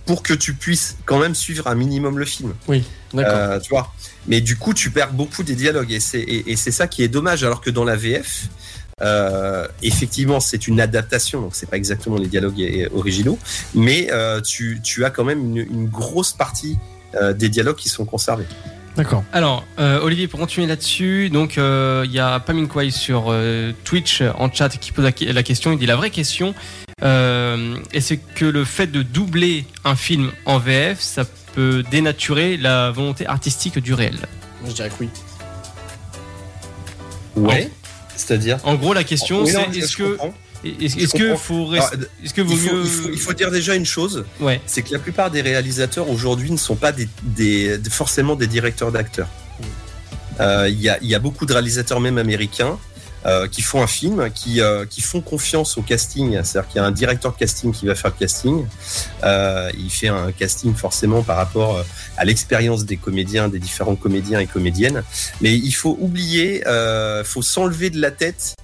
pour 0.05 0.23
que 0.23 0.33
tu 0.33 0.53
puisses 0.53 0.95
quand 1.05 1.19
même 1.19 1.35
suivre 1.35 1.67
un 1.67 1.75
minimum 1.75 2.17
le 2.19 2.25
film. 2.25 2.53
D'accord. 2.67 2.83
Euh, 3.15 3.59
tu 3.59 3.69
vois. 3.69 3.93
Mais 4.27 4.41
du 4.41 4.55
coup, 4.55 4.73
tu 4.73 4.91
perds 4.91 5.13
beaucoup 5.13 5.43
des 5.43 5.55
dialogues 5.55 5.91
et 5.91 5.99
c'est 5.99 6.19
et, 6.19 6.51
et 6.51 6.55
c'est 6.55 6.71
ça 6.71 6.87
qui 6.87 7.03
est 7.03 7.07
dommage. 7.07 7.43
Alors 7.43 7.61
que 7.61 7.69
dans 7.69 7.83
la 7.83 7.95
VF, 7.95 8.49
euh, 9.01 9.67
effectivement, 9.81 10.39
c'est 10.39 10.67
une 10.67 10.81
adaptation, 10.81 11.41
donc 11.41 11.55
c'est 11.55 11.69
pas 11.69 11.77
exactement 11.77 12.17
les 12.17 12.27
dialogues 12.27 12.89
originaux, 12.93 13.39
mais 13.73 14.09
euh, 14.11 14.41
tu, 14.41 14.79
tu 14.83 15.05
as 15.05 15.09
quand 15.09 15.23
même 15.23 15.39
une, 15.39 15.57
une 15.57 15.87
grosse 15.87 16.33
partie 16.33 16.77
euh, 17.15 17.33
des 17.33 17.49
dialogues 17.49 17.77
qui 17.77 17.89
sont 17.89 18.05
conservés. 18.05 18.45
D'accord. 18.95 19.23
Alors, 19.31 19.63
euh, 19.79 20.01
Olivier, 20.01 20.27
pour 20.27 20.39
continuer 20.39 20.67
là-dessus, 20.67 21.29
donc 21.29 21.57
euh, 21.57 22.03
il 22.05 22.11
y 22.11 22.19
a 22.19 22.39
Pamin 22.41 22.65
Kwai 22.65 22.91
sur 22.91 23.27
euh, 23.29 23.71
Twitch 23.85 24.21
en 24.37 24.51
chat 24.51 24.69
qui 24.69 24.91
pose 24.91 25.05
la, 25.05 25.33
la 25.33 25.43
question. 25.43 25.71
Il 25.71 25.79
dit 25.79 25.85
la 25.85 25.95
vraie 25.95 26.09
question, 26.09 26.53
euh, 27.03 27.77
est-ce 27.93 28.15
que 28.35 28.45
le 28.45 28.65
fait 28.65 28.87
de 28.87 29.01
doubler 29.01 29.65
un 29.85 29.95
film 29.95 30.31
en 30.45 30.57
VF, 30.59 30.99
ça 30.99 31.23
peut 31.53 31.83
dénaturer 31.91 32.57
la 32.57 32.91
volonté 32.91 33.25
artistique 33.27 33.79
du 33.79 33.93
réel 33.93 34.17
Je 34.67 34.71
dirais 34.71 34.89
que 34.89 34.95
oui. 35.01 35.09
Ouais. 37.35 37.69
C'est-à-dire. 38.15 38.59
En 38.63 38.75
gros, 38.75 38.93
la 38.93 39.03
question, 39.03 39.43
Oui, 39.43 39.51
c'est 39.51 39.77
est-ce 39.79 39.95
que 39.95 40.17
est-ce 40.63 40.97
est-ce 40.97 41.13
que 41.13 41.35
faut 41.37 41.71
Alors, 41.71 41.89
est-ce 42.23 42.33
que 42.33 42.41
vaut 42.41 42.51
il, 42.53 42.59
faut, 42.59 42.75
mieux 42.75 42.81
il 42.83 42.89
faut- 42.89 43.09
il 43.13 43.19
faut 43.19 43.33
dire 43.33 43.49
déjà 43.49 43.75
une 43.75 43.85
chose, 43.85 44.25
ouais 44.41 44.59
c'est 44.65 44.81
que 44.81 44.91
la 44.91 44.99
plupart 44.99 45.31
des 45.31 45.41
réalisateurs 45.41 46.09
aujourd'hui 46.09 46.51
ne 46.51 46.57
sont 46.57 46.75
pas 46.75 46.91
des, 46.91 47.07
des- 47.23 47.79
forcément 47.89 48.35
des 48.35 48.47
directeurs 48.47 48.91
d'acteurs. 48.91 49.29
Euh, 50.41 50.67
Il 50.69 50.79
y, 50.81 50.89
a, 50.89 50.97
il 51.01 51.07
y 51.07 51.15
a 51.15 51.19
beaucoup 51.19 51.45
de 51.45 51.53
réalisateurs 51.53 52.01
même 52.01 52.17
américains 52.17 52.77
qui 53.51 53.61
font 53.61 53.81
un 53.81 53.87
film, 53.87 54.29
qui, 54.33 54.61
euh, 54.61 54.85
qui 54.85 55.01
font 55.01 55.21
confiance 55.21 55.77
au 55.77 55.81
casting. 55.81 56.41
C'est-à-dire 56.43 56.67
qu'il 56.69 56.81
y 56.81 56.83
a 56.83 56.85
un 56.85 56.91
directeur 56.91 57.35
casting 57.35 57.71
qui 57.71 57.85
va 57.85 57.95
faire 57.95 58.11
le 58.11 58.19
casting. 58.19 58.65
Euh, 59.23 59.69
il 59.77 59.89
fait 59.89 60.07
un 60.07 60.31
casting 60.31 60.73
forcément 60.73 61.21
par 61.23 61.37
rapport 61.37 61.77
euh, 61.77 61.83
à 62.17 62.25
l'expérience 62.25 62.85
des 62.85 62.97
comédiens, 62.97 63.49
des 63.49 63.59
différents 63.59 63.95
comédiens 63.95 64.39
et 64.39 64.47
comédiennes. 64.47 65.03
Mais 65.41 65.53
il 65.53 65.71
faut 65.71 65.97
oublier, 65.99 66.65
euh, 66.67 67.23
faut 67.23 67.41
s'enlever 67.41 67.89
de 67.89 67.99
la 67.99 68.11
tête 68.11 68.55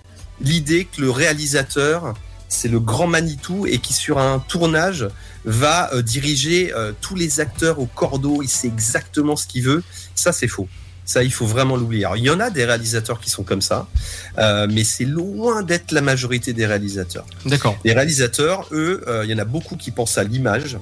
l'idée 0.42 0.86
que 0.86 1.02
le 1.02 1.12
réalisateur 1.12 2.14
c'est 2.48 2.68
le 2.68 2.80
grand 2.80 3.08
Manitou 3.08 3.66
et 3.66 3.80
qui 3.80 3.94
sur 3.94 4.18
un 4.18 4.40
tournage 4.40 5.08
va 5.44 5.94
euh, 5.94 6.02
diriger 6.02 6.74
euh, 6.74 6.94
tous 7.02 7.16
les 7.16 7.40
acteurs 7.40 7.80
au 7.80 7.86
cordeau, 7.86 8.42
il 8.42 8.50
sait 8.50 8.68
exactement 8.68 9.36
ce 9.36 9.48
qu'il 9.48 9.64
veut. 9.64 9.84
Ça 10.16 10.32
c'est 10.32 10.48
faux. 10.48 10.68
Ça, 11.06 11.24
il 11.24 11.32
faut 11.32 11.46
vraiment 11.46 11.76
l'oublier. 11.78 12.08
Il 12.18 12.24
y 12.24 12.30
en 12.32 12.40
a 12.40 12.50
des 12.50 12.66
réalisateurs 12.66 13.20
qui 13.20 13.30
sont 13.30 13.44
comme 13.44 13.62
ça, 13.62 13.88
euh, 14.40 14.68
mais 14.72 14.84
c'est 14.84 15.06
loin 15.06 15.62
d'être 15.62 15.92
la 15.92 16.02
majorité 16.02 16.52
des 16.52 16.66
réalisateurs. 16.66 17.26
D'accord. 17.46 17.78
Les 17.86 17.94
réalisateurs, 17.94 18.68
eux, 18.72 19.04
euh, 19.08 19.22
il 19.24 19.30
y 19.30 19.34
en 19.34 19.38
a 19.38 19.46
beaucoup 19.46 19.76
qui 19.76 19.92
pensent 19.92 20.18
à 20.18 20.24
l'image. 20.24 20.78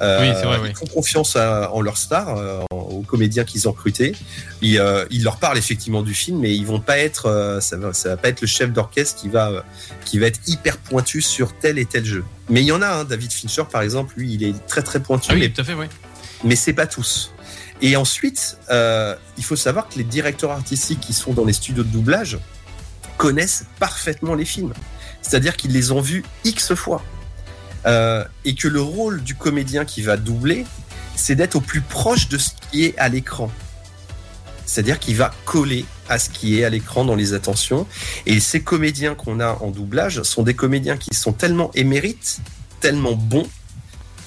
Euh, 0.00 0.20
Oui, 0.20 0.34
c'est 0.36 0.46
vrai, 0.46 0.58
oui. 0.60 0.68
Ils 0.70 0.76
font 0.76 0.86
confiance 0.86 1.36
à- 1.36 1.70
en 1.72 1.80
leurs 1.80 1.96
stars, 1.96 2.36
euh, 2.36 2.60
aux 2.72 3.02
comédiens 3.02 3.44
qu'ils 3.44 3.68
ont 3.68 3.70
recrutés. 3.70 4.16
Ils, 4.62 4.82
ils 5.10 5.22
leur 5.22 5.36
parlent 5.36 5.58
effectivement 5.58 6.02
du 6.02 6.12
film, 6.12 6.40
mais 6.40 6.56
ils 6.56 6.66
vont 6.66 6.80
pas 6.80 6.98
être, 6.98 7.58
ça 7.62 7.76
va, 7.76 7.92
ça 7.92 8.08
va 8.10 8.16
pas 8.16 8.28
être 8.30 8.40
le 8.40 8.48
chef 8.48 8.72
d'orchestre 8.72 9.20
qui 9.20 9.28
va, 9.28 9.64
qui 10.04 10.18
va 10.18 10.26
être 10.26 10.40
hyper 10.48 10.76
pointu 10.78 11.22
sur 11.22 11.56
tel 11.56 11.78
et 11.78 11.86
tel 11.86 12.04
jeu. 12.04 12.24
Mais 12.48 12.62
il 12.62 12.66
y 12.66 12.72
en 12.72 12.82
a, 12.82 12.88
hein, 12.88 13.04
David 13.04 13.32
Fincher 13.32 13.62
par 13.70 13.82
exemple, 13.82 14.14
lui, 14.16 14.34
il 14.34 14.42
est 14.42 14.66
très 14.66 14.82
très 14.82 14.98
pointu, 15.00 15.28
Ah 15.30 15.34
oui, 15.34 15.40
mais 15.40 15.48
tout 15.50 15.60
à 15.60 15.64
fait, 15.64 15.74
oui. 15.74 15.86
mais 16.42 16.56
c'est 16.56 16.72
pas 16.72 16.86
tous. 16.86 17.31
Et 17.82 17.96
ensuite, 17.96 18.58
euh, 18.70 19.16
il 19.36 19.44
faut 19.44 19.56
savoir 19.56 19.88
que 19.88 19.98
les 19.98 20.04
directeurs 20.04 20.52
artistiques 20.52 21.00
qui 21.00 21.12
sont 21.12 21.32
dans 21.32 21.44
les 21.44 21.52
studios 21.52 21.82
de 21.82 21.88
doublage 21.88 22.38
connaissent 23.16 23.66
parfaitement 23.80 24.34
les 24.34 24.44
films. 24.44 24.72
C'est-à-dire 25.20 25.56
qu'ils 25.56 25.72
les 25.72 25.90
ont 25.90 26.00
vus 26.00 26.24
X 26.44 26.74
fois. 26.74 27.02
Euh, 27.84 28.24
et 28.44 28.54
que 28.54 28.68
le 28.68 28.80
rôle 28.80 29.22
du 29.24 29.34
comédien 29.34 29.84
qui 29.84 30.02
va 30.02 30.16
doubler, 30.16 30.64
c'est 31.16 31.34
d'être 31.34 31.56
au 31.56 31.60
plus 31.60 31.80
proche 31.80 32.28
de 32.28 32.38
ce 32.38 32.50
qui 32.70 32.84
est 32.84 32.96
à 32.98 33.08
l'écran. 33.08 33.50
C'est-à-dire 34.64 35.00
qu'il 35.00 35.16
va 35.16 35.32
coller 35.44 35.84
à 36.08 36.20
ce 36.20 36.30
qui 36.30 36.60
est 36.60 36.64
à 36.64 36.70
l'écran 36.70 37.04
dans 37.04 37.16
les 37.16 37.34
attentions. 37.34 37.88
Et 38.26 38.38
ces 38.38 38.62
comédiens 38.62 39.16
qu'on 39.16 39.40
a 39.40 39.58
en 39.60 39.70
doublage 39.70 40.22
sont 40.22 40.44
des 40.44 40.54
comédiens 40.54 40.96
qui 40.96 41.14
sont 41.14 41.32
tellement 41.32 41.72
émérites, 41.74 42.38
tellement 42.80 43.14
bons, 43.14 43.48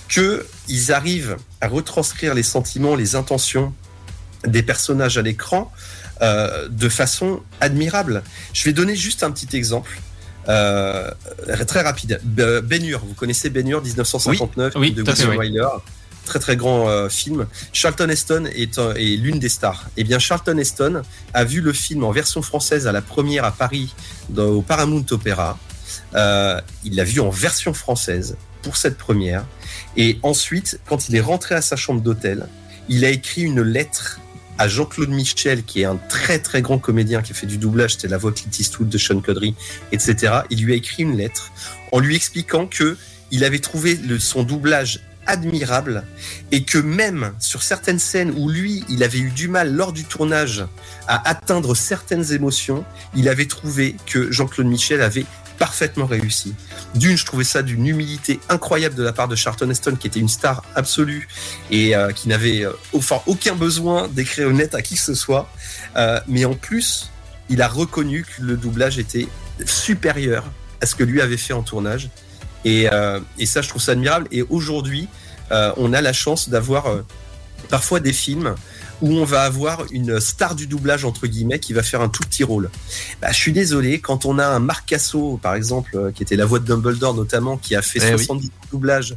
qu'ils 0.10 0.92
arrivent 0.92 1.38
à 1.62 1.68
retranscrire 1.68 2.34
les 2.34 2.44
sentiments, 2.44 2.96
les 2.96 3.16
intentions 3.16 3.74
des 4.46 4.62
personnages 4.64 5.18
à 5.18 5.22
l'écran 5.22 5.72
euh, 6.22 6.68
de 6.70 6.88
façon 6.90 7.42
admirable. 7.62 8.24
Je 8.54 8.64
vais 8.66 8.74
donner 8.74 8.96
juste 8.96 9.24
un 9.24 9.32
petit 9.32 9.56
exemple. 9.56 10.00
Euh, 10.48 11.10
très 11.68 11.82
rapide. 11.82 12.22
Ben 12.24 12.84
Hur, 12.86 13.00
vous 13.04 13.16
connaissez 13.16 13.50
Ben 13.50 13.68
Hur 13.68 13.82
1959 13.82 14.74
Oui, 14.76 14.82
oui, 14.82 14.92
de 14.94 15.02
oui. 15.04 15.38
Wyler. 15.38 15.66
Très 16.26 16.40
très 16.40 16.56
grand 16.56 16.88
euh, 16.88 17.10
film. 17.10 17.46
Charlton 17.74 18.10
Heston 18.10 18.46
est, 18.54 18.78
un- 18.80 18.94
est 18.96 19.16
l'une 19.18 19.40
des 19.40 19.50
stars. 19.50 19.86
Eh 19.98 20.04
bien, 20.04 20.18
Charlton 20.20 20.58
Heston 20.58 21.02
a 21.34 21.44
vu 21.44 21.62
le 21.62 21.74
film 21.74 22.04
en 22.04 22.12
version 22.12 22.42
française 22.44 22.88
à 22.88 22.92
la 22.92 23.02
première 23.02 23.44
à 23.46 23.52
Paris 23.52 23.94
dans- 24.30 24.46
au 24.46 24.62
Paramount 24.62 25.06
Opera. 25.12 25.58
Euh, 26.16 26.60
il 26.84 26.96
l'a 26.96 27.04
vu 27.04 27.20
en 27.20 27.30
version 27.30 27.74
française 27.74 28.38
pour 28.64 28.78
cette 28.78 28.98
première. 28.98 29.46
Et 29.98 30.20
ensuite, 30.24 30.80
quand 30.86 31.10
il 31.10 31.16
est 31.16 31.22
rentré 31.22 31.56
à 31.56 31.62
sa 31.62 31.76
chambre 31.76 32.02
d'hôtel, 32.02 32.48
il 32.90 33.06
a 33.06 33.10
écrit 33.10 33.42
une 33.42 33.62
lettre 33.62 34.20
à 34.58 34.68
Jean-Claude 34.68 35.10
Michel, 35.10 35.64
qui 35.64 35.82
est 35.82 35.86
un 35.86 35.98
très 36.10 36.40
très 36.40 36.62
grand 36.62 36.78
comédien 36.78 37.22
qui 37.22 37.34
a 37.34 37.36
fait 37.36 37.48
du 37.48 37.58
doublage, 37.58 37.94
c'était 37.94 38.08
la 38.08 38.18
voix 38.18 38.32
Clint 38.32 38.52
Eastwood, 38.58 38.90
de 38.90 38.98
Sean 38.98 39.20
Connery, 39.20 39.54
etc. 39.92 40.34
Il 40.50 40.64
lui 40.64 40.74
a 40.74 40.76
écrit 40.76 41.04
une 41.04 41.18
lettre 41.18 41.52
en 41.92 42.00
lui 42.00 42.16
expliquant 42.16 42.68
que 42.68 42.98
il 43.32 43.44
avait 43.44 43.60
trouvé 43.60 44.00
son 44.20 44.44
doublage 44.44 45.02
admirable 45.26 46.04
et 46.52 46.64
que 46.64 46.78
même 46.78 47.34
sur 47.40 47.64
certaines 47.64 48.00
scènes 48.00 48.32
où 48.38 48.50
lui, 48.50 48.84
il 48.90 49.04
avait 49.04 49.20
eu 49.20 49.32
du 49.32 49.48
mal 49.48 49.74
lors 49.74 49.92
du 49.92 50.04
tournage 50.04 50.66
à 51.08 51.28
atteindre 51.28 51.76
certaines 51.76 52.32
émotions, 52.32 52.86
il 53.16 53.28
avait 53.28 53.48
trouvé 53.48 53.96
que 54.06 54.32
Jean-Claude 54.32 54.68
Michel 54.68 55.02
avait 55.02 55.26
parfaitement 55.58 56.06
réussi. 56.06 56.54
d'une, 56.96 57.18
je 57.18 57.26
trouvais 57.26 57.44
ça 57.44 57.62
d'une 57.62 57.86
humilité 57.86 58.40
incroyable 58.50 58.96
de 58.96 59.04
la 59.04 59.14
part 59.14 59.28
de 59.28 59.36
Charlton 59.36 59.70
Heston, 59.70 59.96
qui 59.96 60.08
était 60.08 60.20
une 60.20 60.30
star 60.30 60.64
absolue 60.76 61.28
et 61.72 61.96
euh, 61.96 62.12
qui 62.12 62.30
n'avait 62.30 62.66
euh, 62.66 62.72
enfin, 62.94 63.22
aucun 63.26 63.56
besoin 63.56 64.08
d'écrire 64.08 64.50
une 64.50 64.58
lettre 64.58 64.76
à 64.76 64.82
qui 64.82 64.96
que 64.96 65.02
ce 65.02 65.16
soit. 65.16 65.50
Euh, 65.96 66.20
mais 66.28 66.46
en 66.46 66.54
plus, 66.54 67.12
il 67.50 67.62
a 67.62 67.68
reconnu 67.68 68.24
que 68.24 68.42
le 68.42 68.58
doublage 68.58 68.98
était 69.00 69.28
supérieur 69.66 70.44
à 70.82 70.86
ce 70.86 70.96
que 70.96 71.04
lui 71.04 71.22
avait 71.22 71.38
fait 71.38 71.54
en 71.54 71.64
tournage. 71.64 72.10
Et, 72.64 72.90
euh, 72.92 73.20
et 73.38 73.46
ça, 73.46 73.62
je 73.62 73.70
trouve 73.70 73.82
ça 73.82 73.94
admirable. 73.94 74.28
Et 74.32 74.44
aujourd'hui, 74.50 75.08
on 75.78 75.94
a 75.94 76.02
la 76.02 76.12
chance 76.12 76.50
d'avoir 76.50 76.86
parfois 77.70 78.00
des 78.00 78.14
films 78.14 78.56
où 79.02 79.12
on 79.12 79.26
va 79.26 79.44
avoir 79.44 79.84
une 79.92 80.20
star 80.20 80.56
du 80.56 80.68
doublage 80.68 81.06
entre 81.06 81.28
guillemets 81.28 81.60
qui 81.60 81.74
va 81.74 81.84
faire 81.84 82.02
un 82.02 82.10
tout 82.10 82.24
petit 82.24 82.44
rôle. 82.44 82.70
Bah, 83.22 83.32
je 83.32 83.38
suis 83.38 83.54
désolé 83.54 84.00
quand 84.00 84.26
on 84.26 84.40
a 84.40 84.46
un 84.48 84.60
Marc 84.60 84.88
Casso 84.88 85.40
par 85.42 85.56
exemple 85.56 85.92
euh, 85.96 86.12
qui 86.12 86.24
était 86.24 86.36
la 86.36 86.46
voix 86.46 86.60
de 86.60 86.66
Dumbledore 86.66 87.14
notamment 87.14 87.58
qui 87.58 87.76
a 87.76 87.82
fait 87.82 88.00
Eh 88.02 88.14
oui. 88.16 88.26
70 88.26 88.52
doublages, 88.72 89.16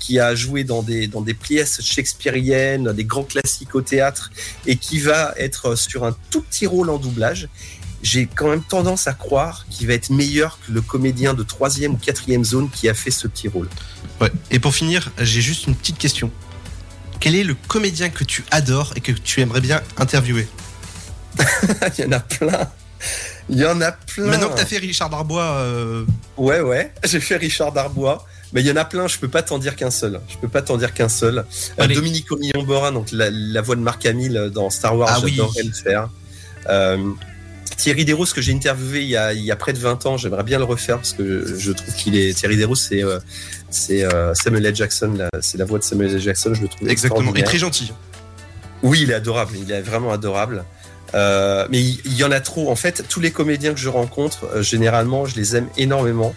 qui 0.00 0.18
a 0.18 0.34
joué 0.34 0.64
dans 0.64 0.82
des 0.82 1.06
dans 1.06 1.20
des 1.20 1.34
pièces 1.34 1.82
shakespeariennes, 1.82 2.92
des 2.92 3.04
grands 3.04 3.24
classiques 3.24 3.74
au 3.74 3.82
théâtre 3.82 4.30
et 4.66 4.76
qui 4.76 4.98
va 4.98 5.34
être 5.36 5.76
sur 5.76 6.04
un 6.04 6.16
tout 6.30 6.42
petit 6.42 6.66
rôle 6.66 6.90
en 6.90 6.98
doublage. 6.98 7.48
J'ai 8.00 8.26
quand 8.26 8.48
même 8.48 8.62
tendance 8.62 9.08
à 9.08 9.12
croire 9.12 9.66
qu'il 9.70 9.88
va 9.88 9.94
être 9.94 10.10
meilleur 10.10 10.60
que 10.64 10.72
le 10.72 10.80
comédien 10.80 11.34
de 11.34 11.42
troisième 11.42 11.94
ou 11.94 11.96
quatrième 11.96 12.44
zone 12.44 12.70
qui 12.70 12.88
a 12.88 12.94
fait 12.94 13.10
ce 13.10 13.26
petit 13.26 13.48
rôle. 13.48 13.68
Ouais. 14.20 14.30
Et 14.52 14.60
pour 14.60 14.72
finir, 14.72 15.10
j'ai 15.18 15.40
juste 15.40 15.66
une 15.66 15.74
petite 15.74 15.98
question. 15.98 16.30
Quel 17.20 17.34
est 17.34 17.44
le 17.44 17.54
comédien 17.66 18.10
que 18.10 18.24
tu 18.24 18.44
adores 18.50 18.92
et 18.96 19.00
que 19.00 19.12
tu 19.12 19.40
aimerais 19.40 19.60
bien 19.60 19.80
interviewer 19.96 20.46
Il 21.98 22.04
y 22.04 22.06
en 22.06 22.12
a 22.12 22.20
plein. 22.20 22.68
Il 23.48 23.58
y 23.58 23.64
en 23.66 23.80
a 23.80 23.92
plein. 23.92 24.26
Maintenant 24.26 24.48
que 24.50 24.56
t'as 24.56 24.66
fait 24.66 24.78
Richard 24.78 25.10
Darbois, 25.10 25.42
euh, 25.42 26.04
Ouais, 26.36 26.60
ouais, 26.60 26.92
j'ai 27.04 27.20
fait 27.20 27.36
Richard 27.36 27.72
Darbois. 27.72 28.24
Mais 28.52 28.62
il 28.62 28.66
y 28.66 28.70
en 28.72 28.76
a 28.76 28.84
plein, 28.86 29.06
je 29.08 29.18
peux 29.18 29.28
pas 29.28 29.42
t'en 29.42 29.58
dire 29.58 29.76
qu'un 29.76 29.90
seul. 29.90 30.20
Je 30.28 30.38
peux 30.38 30.48
pas 30.48 30.62
t'en 30.62 30.78
dire 30.78 30.94
qu'un 30.94 31.10
seul. 31.10 31.38
Euh, 31.38 31.42
Allez. 31.76 31.94
Dominique 31.94 32.30
Omillon-Borin, 32.32 32.92
donc 32.92 33.08
la, 33.12 33.28
la 33.30 33.60
voix 33.60 33.76
de 33.76 33.82
Marc 33.82 34.06
Hamill 34.06 34.50
dans 34.54 34.70
Star 34.70 34.96
Wars, 34.96 35.10
Ah 35.12 35.20
oui. 35.22 35.32
j'adorerais 35.36 35.62
le 35.64 35.72
faire. 35.72 36.08
Euh, 36.70 37.10
Thierry 37.78 38.04
Desros, 38.04 38.26
que 38.34 38.42
j'ai 38.42 38.52
interviewé 38.52 39.02
il 39.02 39.08
y, 39.08 39.16
a, 39.16 39.32
il 39.32 39.42
y 39.42 39.52
a 39.52 39.56
près 39.56 39.72
de 39.72 39.78
20 39.78 40.04
ans, 40.06 40.16
j'aimerais 40.16 40.42
bien 40.42 40.58
le 40.58 40.64
refaire 40.64 40.96
parce 40.96 41.12
que 41.12 41.46
je, 41.46 41.54
je 41.56 41.72
trouve 41.72 41.94
qu'il 41.94 42.16
est. 42.16 42.34
Thierry 42.36 42.56
Desros, 42.56 42.74
c'est 42.74 43.04
euh, 43.04 43.20
c'est 43.70 44.04
euh, 44.04 44.34
Samuel 44.34 44.66
L. 44.66 44.74
Jackson, 44.74 45.28
c'est 45.40 45.58
la 45.58 45.64
voix 45.64 45.78
de 45.78 45.84
Samuel 45.84 46.12
L. 46.12 46.20
Jackson, 46.20 46.52
je 46.54 46.62
le 46.62 46.68
trouve 46.68 46.88
exactement, 46.88 47.32
et 47.34 47.44
très 47.44 47.58
gentil. 47.58 47.92
Oui, 48.82 49.00
il 49.02 49.10
est 49.12 49.14
adorable, 49.14 49.54
il 49.56 49.70
est 49.70 49.80
vraiment 49.80 50.12
adorable. 50.12 50.64
Euh, 51.14 51.66
mais 51.70 51.80
il, 51.80 52.00
il 52.04 52.16
y 52.16 52.24
en 52.24 52.32
a 52.32 52.40
trop. 52.40 52.68
En 52.68 52.76
fait, 52.76 53.04
tous 53.08 53.20
les 53.20 53.30
comédiens 53.30 53.72
que 53.72 53.80
je 53.80 53.88
rencontre, 53.88 54.60
généralement, 54.60 55.24
je 55.24 55.36
les 55.36 55.56
aime 55.56 55.68
énormément. 55.76 56.34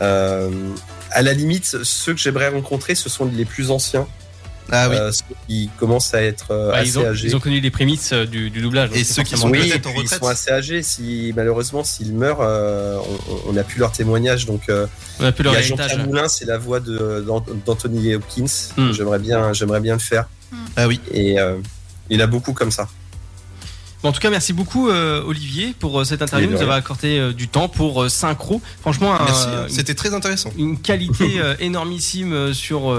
À 0.00 1.22
la 1.22 1.32
limite, 1.32 1.82
ceux 1.82 2.12
que 2.12 2.20
j'aimerais 2.20 2.48
rencontrer, 2.48 2.94
ce 2.94 3.08
sont 3.08 3.24
les 3.24 3.44
plus 3.44 3.70
anciens, 3.70 4.06
Ah 4.72 4.88
oui. 4.88 4.96
euh, 4.96 5.12
ceux 5.12 5.24
qui 5.46 5.68
commencent 5.78 6.14
à 6.14 6.22
être 6.22 6.46
euh, 6.50 6.70
Bah, 6.70 6.78
assez 6.78 6.88
ils, 6.90 6.98
ont, 6.98 7.06
âgés. 7.06 7.28
ils 7.28 7.36
ont 7.36 7.40
connu 7.40 7.60
les 7.60 7.70
prémices 7.70 8.12
euh, 8.12 8.24
du, 8.24 8.48
du 8.50 8.62
doublage. 8.62 8.90
Et 8.94 9.04
ceux 9.04 9.22
qui 9.22 9.36
sont 9.36 9.50
oui, 9.50 9.58
en 9.58 9.62
puis 9.62 9.70
ils 9.84 9.98
retraite. 9.98 10.18
sont 10.20 10.26
assez 10.26 10.50
âgés. 10.50 10.82
Si 10.82 11.32
malheureusement 11.36 11.84
s'ils 11.84 12.14
meurent, 12.14 12.40
euh, 12.40 12.98
on- 13.46 13.52
n'a 13.52 13.62
plus 13.64 13.78
leur 13.80 13.92
témoignage. 13.92 14.46
Donc 14.46 14.62
euh, 14.68 14.86
on 15.20 15.24
a 15.26 15.32
plus 15.32 15.42
il 15.42 15.44
leur 15.44 15.54
y 15.54 15.56
a 15.58 15.60
Jean 15.62 15.76
héritage. 15.76 16.06
Moulin, 16.06 16.28
c'est 16.28 16.46
la 16.46 16.58
voix 16.58 16.80
d'Anthony 16.80 18.14
Hopkins. 18.14 18.46
Hmm. 18.76 18.92
J'aimerais 18.92 19.18
bien, 19.18 19.52
j'aimerais 19.52 19.80
bien 19.80 19.94
le 19.94 20.00
faire. 20.00 20.28
Ah 20.76 20.88
oui. 20.88 21.00
Et 21.12 21.38
euh, 21.38 21.56
il 22.10 22.20
a 22.22 22.26
beaucoup 22.26 22.52
comme 22.52 22.70
ça. 22.70 22.88
En 24.04 24.12
tout 24.12 24.20
cas, 24.20 24.30
merci 24.30 24.52
beaucoup 24.52 24.88
euh, 24.90 25.22
Olivier 25.26 25.74
pour 25.78 25.98
euh, 26.00 26.04
cette 26.04 26.20
interview. 26.22 26.50
Vous 26.50 26.62
avez 26.62 26.72
accordé 26.72 27.18
euh, 27.18 27.32
du 27.32 27.48
temps 27.48 27.68
pour 27.68 28.10
synchro. 28.10 28.60
Franchement, 28.80 29.14
un- 29.14 29.68
c'était 29.68 29.94
très 29.94 30.14
intéressant. 30.14 30.50
une 30.58 30.78
qualité 30.78 31.40
énormissime 31.60 32.52
sur 32.54 32.96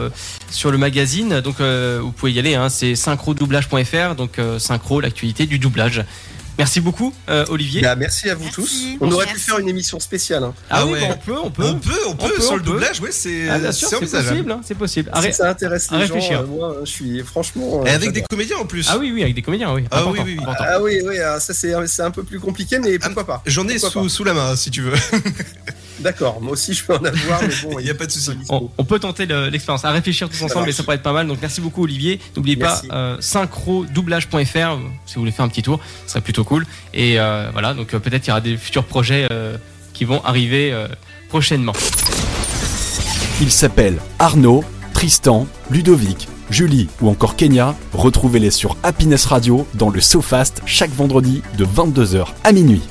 sur 0.49 0.71
le 0.71 0.77
magazine. 0.77 1.41
Donc 1.41 1.61
vous 1.61 2.11
pouvez 2.11 2.31
y 2.33 2.39
aller. 2.39 2.55
Hein, 2.55 2.69
c'est 2.69 2.95
synchrodoublage.fr. 2.95 4.15
Donc 4.15 4.39
synchro, 4.59 4.99
l'actualité 4.99 5.45
du 5.45 5.59
doublage. 5.59 6.03
Merci 6.57 6.79
beaucoup 6.79 7.13
euh, 7.29 7.45
Olivier. 7.49 7.81
Bah, 7.81 7.95
merci 7.95 8.29
à 8.29 8.35
vous 8.35 8.43
Merci. 8.45 8.55
tous. 8.55 8.85
On 9.01 9.11
aurait 9.11 9.25
pu 9.25 9.37
faire 9.39 9.59
une 9.59 9.67
émission 9.67 9.99
spéciale. 9.99 10.43
hein. 10.43 10.53
ah, 10.69 10.77
Ah 10.79 10.85
oui, 10.85 10.93
ouais. 10.93 11.01
bah, 11.01 11.15
on 11.15 11.17
peut, 11.17 11.37
on 11.43 11.49
peut. 11.49 11.63
On 11.65 11.75
peut, 11.75 11.91
on 12.07 12.15
peut, 12.15 12.33
peut, 12.35 12.41
sur 12.41 12.53
on 12.53 12.55
le 12.55 12.61
doublage, 12.63 13.01
c'est 13.11 13.49
Ah, 13.49 13.71
sûr, 13.71 13.89
c'est 13.89 13.99
possible. 13.99 14.51
hein, 14.51 14.61
c'est 14.63 14.75
possible. 14.75 15.09
Si 15.13 15.17
Arrête- 15.19 15.33
ça 15.35 15.49
intéresse 15.49 15.91
les 15.91 15.97
gens, 16.07 16.13
réfléchir. 16.13 16.41
euh, 16.41 16.45
moi, 16.45 16.75
je 16.83 16.89
suis 16.89 17.19
franchement. 17.23 17.85
Et 17.85 17.89
euh, 17.89 17.95
avec 17.95 18.11
des 18.13 18.21
comédiens 18.21 18.57
en 18.57 18.65
plus. 18.65 18.87
Ah 18.89 18.97
oui, 18.97 19.11
oui, 19.13 19.21
avec 19.23 19.35
des 19.35 19.41
comédiens, 19.41 19.73
oui. 19.73 19.83
Ah 19.91 19.97
oui, 19.97 20.01
Important, 20.01 20.23
oui, 20.23 20.33
oui. 20.37 20.43
important. 20.43 20.63
Ah 20.67 20.81
oui, 20.81 21.01
oui, 21.05 21.19
ah, 21.19 21.39
ça 21.39 21.53
c'est 21.53 21.73
un 22.01 22.11
peu 22.11 22.23
plus 22.23 22.39
compliqué, 22.39 22.79
mais 22.79 22.99
pourquoi 22.99 23.25
pas 23.25 23.43
J'en 23.45 23.67
ai 23.67 23.77
sous 23.77 24.23
la 24.23 24.33
main 24.33 24.55
si 24.55 24.71
tu 24.71 24.81
veux. 24.81 24.93
D'accord, 25.99 26.41
moi 26.41 26.53
aussi 26.53 26.73
je 26.73 26.83
peux 26.83 26.93
en 26.93 27.03
avoir, 27.03 27.41
mais 27.41 27.47
bon, 27.63 27.79
Il 27.79 27.85
y 27.85 27.89
a 27.89 27.95
pas 27.95 28.05
de 28.05 28.11
souci. 28.11 28.31
On, 28.49 28.69
on 28.77 28.83
peut 28.83 28.99
tenter 28.99 29.25
le- 29.25 29.47
l'expérience, 29.49 29.85
à 29.85 29.91
réfléchir 29.91 30.29
tous 30.29 30.41
ensemble, 30.43 30.65
mais 30.67 30.71
ça 30.71 30.83
pourrait 30.83 30.97
être 30.97 31.03
pas 31.03 31.13
mal. 31.13 31.27
Donc 31.27 31.37
merci 31.41 31.61
beaucoup 31.61 31.83
Olivier. 31.83 32.19
N'oubliez 32.35 32.57
pas 32.57 32.81
euh, 32.91 33.17
synchrodoublage.fr 33.19 34.79
si 35.05 35.15
vous 35.15 35.21
voulez 35.21 35.31
faire 35.31 35.45
un 35.45 35.49
petit 35.49 35.61
tour, 35.63 35.79
ce 36.05 36.11
serait 36.11 36.21
plutôt 36.21 36.43
cool. 36.43 36.65
Et 36.93 37.19
euh, 37.19 37.49
voilà, 37.53 37.73
donc 37.73 37.93
euh, 37.93 37.99
peut-être 37.99 38.21
qu'il 38.23 38.29
y 38.29 38.31
aura 38.31 38.41
des 38.41 38.57
futurs 38.57 38.83
projets 38.85 39.27
euh, 39.31 39.57
qui 39.93 40.05
vont 40.05 40.23
arriver 40.23 40.71
euh, 40.73 40.87
prochainement. 41.29 41.73
Ils 43.41 43.51
s'appellent 43.51 43.99
Arnaud, 44.19 44.63
Tristan, 44.93 45.47
Ludovic, 45.69 46.27
Julie 46.49 46.87
ou 47.01 47.09
encore 47.09 47.35
Kenya. 47.35 47.75
Retrouvez-les 47.93 48.51
sur 48.51 48.77
Happiness 48.83 49.25
Radio 49.25 49.67
dans 49.73 49.89
le 49.89 49.99
SoFast 50.01 50.61
chaque 50.65 50.91
vendredi 50.91 51.41
de 51.57 51.65
22h 51.65 52.27
à 52.43 52.51
minuit. 52.51 52.81